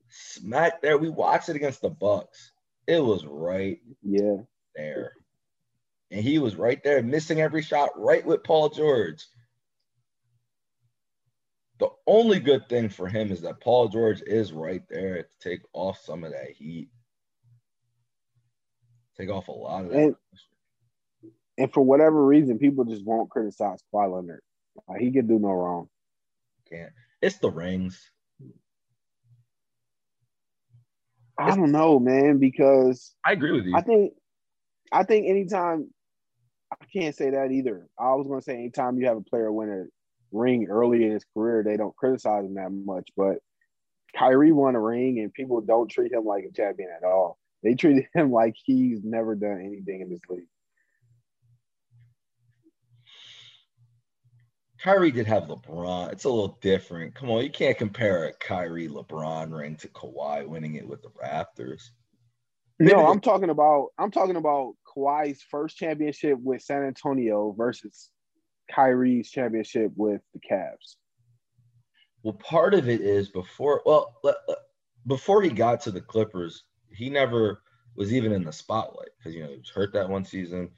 [0.10, 0.98] Smack there.
[0.98, 2.52] We watched it against the Bucks.
[2.90, 4.38] It was right yeah.
[4.76, 5.14] there.
[6.10, 9.28] And he was right there, missing every shot, right with Paul George.
[11.78, 15.62] The only good thing for him is that Paul George is right there to take
[15.72, 16.90] off some of that heat.
[19.16, 19.98] Take off a lot of that.
[19.98, 20.16] And,
[21.60, 24.42] and for whatever reason, people just won't criticize Kawhi Leonard.
[24.88, 25.90] Like, he can do no wrong.
[26.68, 26.92] Can't.
[27.22, 28.10] It's the rings.
[31.40, 33.76] I don't know, man, because I agree with you.
[33.76, 34.14] I think
[34.92, 35.90] I think anytime
[36.72, 37.88] I can't say that either.
[37.98, 39.86] I was gonna say anytime you have a player win a
[40.32, 43.10] ring early in his career, they don't criticize him that much.
[43.16, 43.38] But
[44.16, 47.38] Kyrie won a ring and people don't treat him like a champion at all.
[47.64, 50.48] They treated him like he's never done anything in this league.
[54.82, 56.12] Kyrie did have LeBron.
[56.14, 57.14] It's a little different.
[57.14, 61.10] Come on, you can't compare a Kyrie LeBron ring to Kawhi winning it with the
[61.10, 61.90] Raptors.
[62.80, 68.10] No, I'm talking about I'm talking about Kawhi's first championship with San Antonio versus
[68.72, 70.96] Kyrie's championship with the Cavs.
[72.24, 74.16] Well, part of it is before well
[75.08, 77.64] before he got to the Clippers, he never
[77.98, 80.70] was even in the spotlight because you know he was hurt that one season.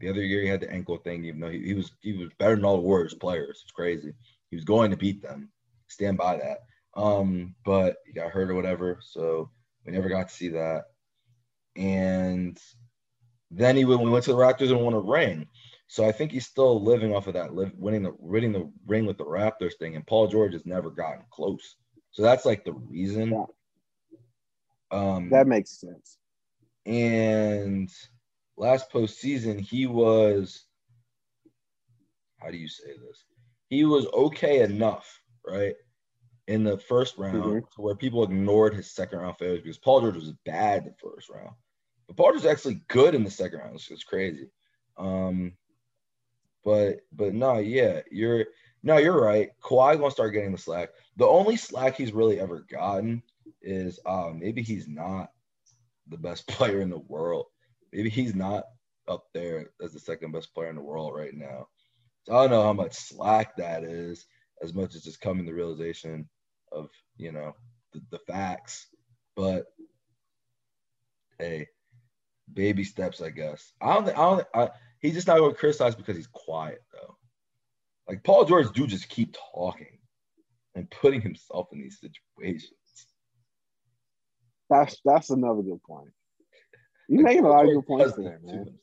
[0.00, 2.28] The other year he had the ankle thing, even though he, he was he was
[2.38, 3.60] better than all the Warriors players.
[3.62, 4.12] It's crazy.
[4.50, 5.50] He was going to beat them.
[5.88, 6.58] Stand by that.
[6.96, 9.50] Um, but he got hurt or whatever, so
[9.84, 10.84] we never got to see that.
[11.76, 12.58] And
[13.50, 15.46] then he went, we went to the Raptors and won a ring.
[15.86, 19.06] So I think he's still living off of that, live, winning the winning the ring
[19.06, 19.96] with the Raptors thing.
[19.96, 21.76] And Paul George has never gotten close.
[22.10, 23.30] So that's like the reason.
[23.30, 23.44] Yeah.
[24.90, 26.18] Um, that makes sense.
[26.84, 27.90] And
[28.58, 30.64] last postseason, he was,
[32.38, 33.24] how do you say this?
[33.68, 35.74] He was okay enough, right?
[36.46, 37.62] in the first round Mhm.
[37.76, 41.54] where people ignored his second round failures because Paul George was bad the first round.
[42.06, 43.74] But Paul George was actually good in the second round.
[43.74, 44.48] It's, it's crazy.
[44.96, 45.52] Um,
[46.64, 48.46] but but no, yeah, you're
[48.82, 49.50] no, you're right.
[49.60, 50.88] Kawhi gonna start getting the slack.
[51.16, 53.22] The only slack he's really ever gotten
[53.60, 55.30] is uh, maybe he's not
[56.06, 57.44] the best player in the world.
[57.92, 58.64] Maybe he's not
[59.08, 61.68] up there as the second best player in the world right now.
[62.24, 64.26] So I don't know how much slack that is,
[64.62, 66.28] as much as just coming to realization
[66.72, 67.54] of you know
[67.92, 68.86] the, the facts.
[69.34, 69.66] But
[71.38, 71.68] hey,
[72.52, 73.72] baby steps, I guess.
[73.80, 74.08] I don't.
[74.08, 74.46] I don't.
[74.54, 74.68] I,
[75.00, 77.16] he's just not going to criticize because he's quiet though.
[78.08, 79.98] Like Paul George do just keep talking
[80.74, 82.72] and putting himself in these situations.
[84.70, 86.10] That's that's another good point.
[87.08, 88.78] You're making a lot of good points there, man.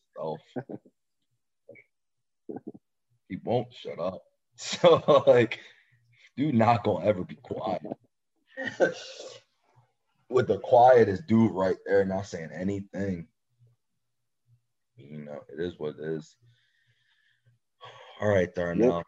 [3.29, 4.21] he won't shut up.
[4.57, 5.59] So like,
[6.37, 7.81] dude, not gonna ever be quiet.
[10.29, 13.27] With the quietest dude right there, not saying anything.
[14.95, 16.37] You know, it is what it is.
[18.21, 19.03] All right, Darnell.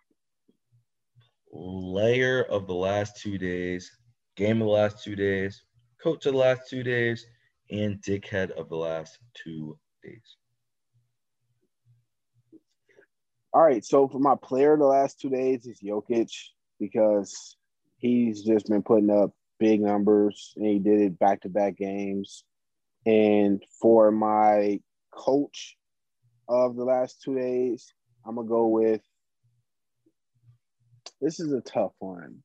[1.53, 3.89] Layer of the last two days,
[4.35, 5.63] game of the last two days,
[6.03, 7.25] coach of the last two days,
[7.69, 10.37] and dickhead of the last two days.
[13.53, 16.31] All right, so for my player the last two days is Jokic
[16.79, 17.55] because
[17.97, 22.43] he's just been putting up big numbers and he did it back to back games.
[23.05, 24.79] And for my
[25.11, 25.77] coach
[26.47, 27.93] of the last two days,
[28.25, 29.01] I'm gonna go with
[31.21, 32.43] this is a tough one.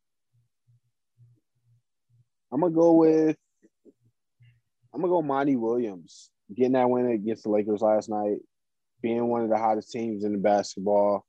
[2.53, 3.37] I'm gonna go with
[4.95, 6.30] I'm gonna go Monty Williams.
[6.55, 8.38] Getting that win against the Lakers last night.
[9.01, 11.24] Being one of the hottest teams in the basketball.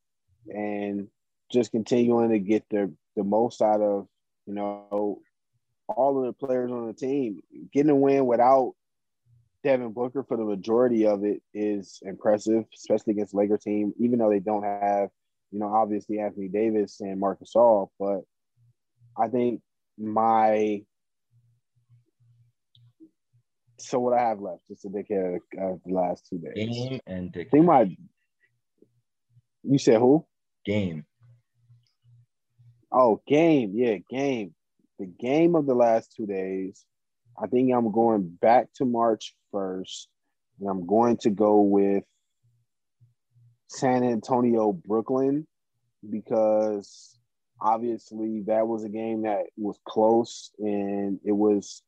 [0.47, 1.07] And
[1.51, 4.07] just continuing to get the the most out of
[4.45, 5.21] you know
[5.87, 7.41] all of the players on the team.
[7.71, 8.73] Getting a win without
[9.63, 14.29] Devin Booker for the majority of it is impressive especially against Laker team even though
[14.29, 15.09] they don't have
[15.51, 18.21] you know obviously Anthony Davis and Marcus All but
[19.17, 19.61] I think
[19.97, 20.83] my
[23.83, 27.29] so what I have left just a decade of the last two days Game and
[27.29, 27.95] I dick think my.
[29.63, 30.25] You said who?
[30.65, 31.05] game.
[32.91, 33.71] Oh, game.
[33.75, 34.53] Yeah, game.
[34.99, 36.85] The game of the last two days.
[37.41, 40.07] I think I'm going back to March 1st,
[40.59, 42.03] and I'm going to go with
[43.69, 45.47] San Antonio, Brooklyn,
[46.07, 47.17] because
[47.59, 51.81] obviously that was a game that was close and it was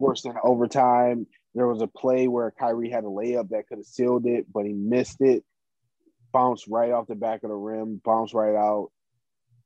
[0.00, 1.26] worse than overtime.
[1.54, 4.64] There was a play where Kyrie had a layup that could have sealed it, but
[4.64, 5.44] he missed it.
[6.32, 8.90] Bounced right off the back of the rim, bounced right out.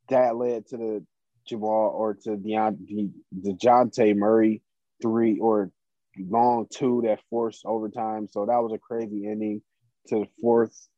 [0.09, 1.07] That led to the
[1.47, 4.62] Jamal or to Deont- the DeJounte Murray
[5.03, 5.70] three or
[6.18, 8.28] long two that forced overtime.
[8.30, 9.62] So that was a crazy ending
[10.09, 10.89] to the fourth,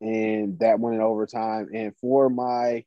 [0.00, 1.68] and that went in overtime.
[1.74, 2.84] And for my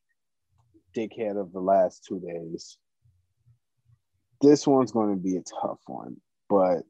[0.96, 2.78] dickhead of the last two days,
[4.42, 6.18] this one's going to be a tough one,
[6.50, 6.84] but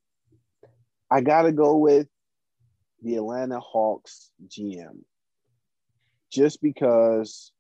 [1.10, 2.08] I got to go with
[3.02, 5.00] the Atlanta Hawks GM
[6.32, 7.52] just because,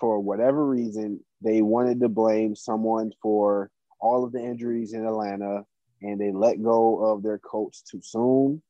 [0.00, 3.70] for whatever reason, they wanted to blame someone for
[4.00, 5.64] all of the injuries in Atlanta
[6.02, 8.62] and they let go of their coach too soon.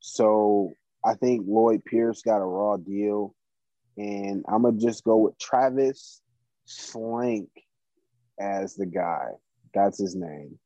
[0.00, 0.72] So
[1.04, 3.34] I think Lloyd Pierce got a raw deal.
[3.96, 6.20] And I'm going to just go with Travis
[6.68, 7.48] Schlenk
[8.40, 9.30] as the guy.
[9.78, 10.58] That's his name.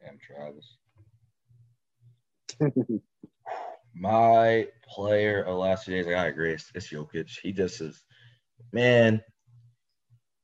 [0.00, 0.76] Damn, Travis.
[3.94, 6.52] My player of last few days, I gotta agree.
[6.52, 7.28] It's, it's Jokic.
[7.42, 8.04] He just is,
[8.72, 9.20] man.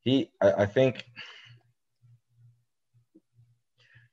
[0.03, 1.05] He, I, I think,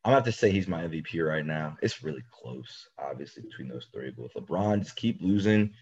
[0.05, 1.75] I'm gonna have to say he's my MVP right now.
[1.81, 4.11] It's really close, obviously, between those three.
[4.11, 5.73] But with LeBron just keep losing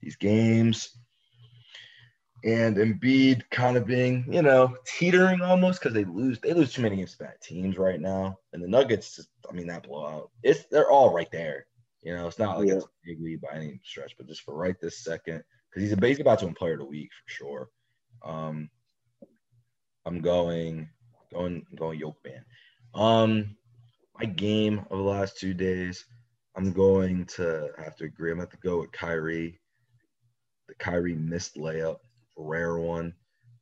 [0.00, 0.96] these games,
[2.44, 6.38] and Embiid kind of being, you know, teetering almost because they lose.
[6.40, 9.66] They lose too many against bad teams right now, and the Nuggets just, I mean,
[9.68, 10.30] that blowout.
[10.42, 11.66] It's they're all right there.
[12.02, 12.74] You know, it's not like Yeah.
[12.74, 15.92] it's a big lead by any stretch, but just for right this second, because he's
[15.92, 17.68] a basically about to win Player of the Week for sure.
[18.24, 18.68] Um,
[20.04, 20.88] I'm going,
[21.32, 22.44] going, going Yoke Man.
[22.94, 23.56] Um,
[24.18, 26.04] my game of the last two days,
[26.56, 28.32] I'm going to have to agree.
[28.32, 29.60] I'm going to have to go with Kyrie.
[30.68, 31.98] The Kyrie missed layup,
[32.36, 33.14] rare one.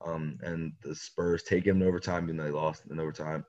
[0.04, 3.44] Um, and the Spurs take him to overtime, even though they lost in overtime.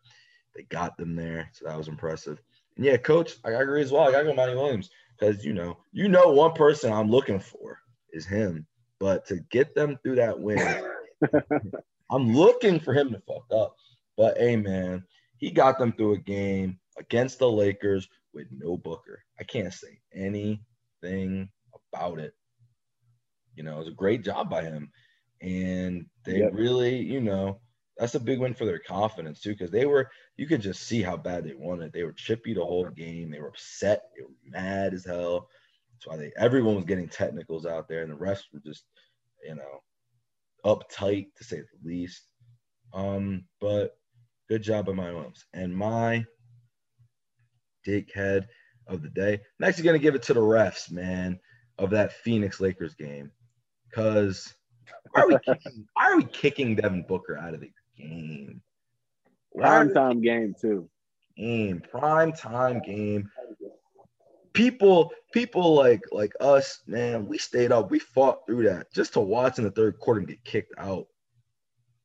[0.56, 2.42] They got them there, so that was impressive.
[2.76, 4.04] And yeah, coach, I agree as well.
[4.04, 7.80] I gotta go Monty Williams because you know, you know, one person I'm looking for
[8.12, 8.66] is him.
[9.00, 10.84] But to get them through that win,
[12.12, 13.76] I'm looking for him to fuck up.
[14.18, 15.04] But hey, man,
[15.38, 19.24] he got them through a game against the Lakers with no Booker.
[19.40, 21.50] I can't say anything
[21.94, 22.34] about it.
[23.56, 24.92] You know, it was a great job by him.
[25.42, 26.52] And they yep.
[26.54, 27.60] really, you know,
[27.98, 31.02] that's a big win for their confidence too, because they were, you could just see
[31.02, 31.94] how bad they wanted.
[31.94, 33.32] They were chippy the whole game.
[33.32, 34.04] They were upset.
[34.16, 35.50] They were mad as hell.
[35.94, 38.84] That's why they everyone was getting technicals out there, and the rest were just,
[39.44, 39.82] you know,
[40.66, 42.24] uptight to say the least.
[42.94, 43.92] Um, but
[44.50, 45.46] good job by my moms.
[45.54, 46.26] And my
[47.88, 48.48] dickhead
[48.88, 49.34] of the day.
[49.34, 51.40] I'm actually gonna give it to the refs, man,
[51.78, 53.32] of that Phoenix Lakers game.
[53.94, 54.54] Cause
[55.12, 58.62] why are we kicking, why are we kicking Devin Booker out of the game?
[59.56, 60.90] Prime time game too.
[61.40, 63.30] Mm, game, prime time game.
[64.54, 67.28] People, people like like us, man.
[67.28, 67.92] We stayed up.
[67.92, 71.08] We fought through that just to watch in the third quarter and get kicked out.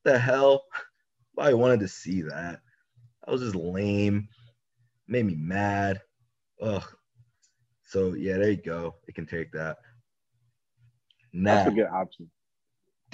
[0.05, 0.65] The hell,
[1.39, 2.61] I wanted to see that.
[3.25, 4.29] That was just lame.
[5.09, 6.01] Made me mad.
[6.61, 6.85] Ugh.
[7.85, 8.97] So yeah, there you go.
[9.07, 9.79] It can take that.
[11.33, 12.31] Now, That's a good option.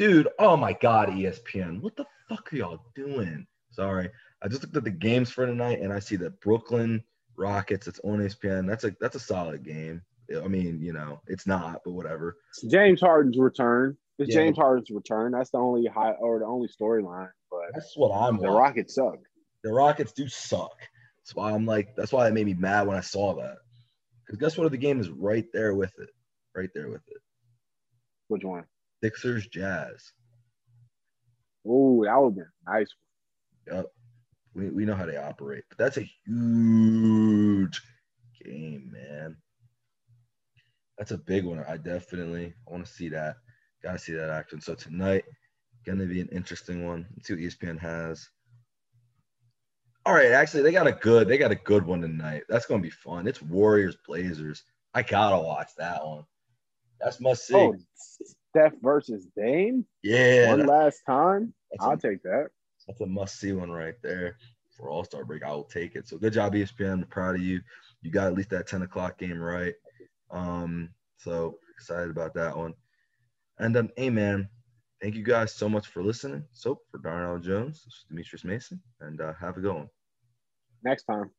[0.03, 1.80] Dude, oh my god, ESPN.
[1.80, 3.46] What the fuck are y'all doing?
[3.70, 4.11] Sorry.
[4.42, 7.05] I just looked at the games for tonight and I see that Brooklyn
[7.36, 8.66] Rockets, it's on ESPN.
[8.66, 10.03] That's a that's a solid game.
[10.34, 12.36] I mean, you know, it's not, but whatever.
[12.68, 13.96] James Harden's return.
[14.18, 14.40] It's yeah.
[14.40, 15.30] James Harden's return.
[15.30, 17.30] That's the only high or the only storyline.
[17.48, 18.38] But that's what I'm.
[18.38, 18.57] The watching.
[18.57, 19.18] Rockets suck.
[19.62, 20.80] The Rockets do suck.
[21.20, 21.94] That's why I'm like.
[21.94, 23.59] That's why it made me mad when I saw that.
[24.26, 24.68] Because guess what?
[24.68, 26.09] The game is right there with it.
[26.57, 27.18] Right there with it.
[28.26, 28.64] Which one?
[29.03, 30.12] Sixers Jazz.
[31.66, 32.94] Oh, that would be nice.
[33.66, 33.86] Yep.
[34.55, 35.64] We, we know how they operate.
[35.68, 37.80] But that's a huge
[38.44, 39.36] game, man.
[40.98, 41.64] That's a big one.
[41.66, 43.36] I definitely want to see that.
[43.82, 44.61] Got to see that action.
[44.61, 45.24] So tonight,
[45.84, 47.07] going to be an interesting one.
[47.16, 48.28] Let's see what ESPN has.
[50.05, 52.42] All right, actually, they got a good they got a good one tonight.
[52.48, 53.28] That's going to be fun.
[53.28, 54.64] It's Warriors Blazers.
[54.94, 56.24] I gotta watch that one.
[57.00, 57.55] That's must see.
[57.55, 57.76] Oh,
[58.53, 59.86] Steph versus Dame.
[60.03, 61.55] Yeah, one last time.
[61.80, 62.48] I'll a, take that.
[62.86, 64.36] That's a must see one right there
[64.76, 65.42] for All Star break.
[65.42, 66.07] I will take it.
[66.07, 66.92] So good job, ESPN.
[66.92, 67.62] I'm proud of you.
[68.03, 69.74] You got at least that 10 o'clock game right.
[70.30, 72.74] Um, so excited about that one.
[73.59, 74.48] And um, hey man,
[75.00, 76.44] thank you guys so much for listening.
[76.53, 79.88] So for Darnell Jones, this is Demetrius Mason, and uh, have a good one.
[80.84, 81.30] Next time.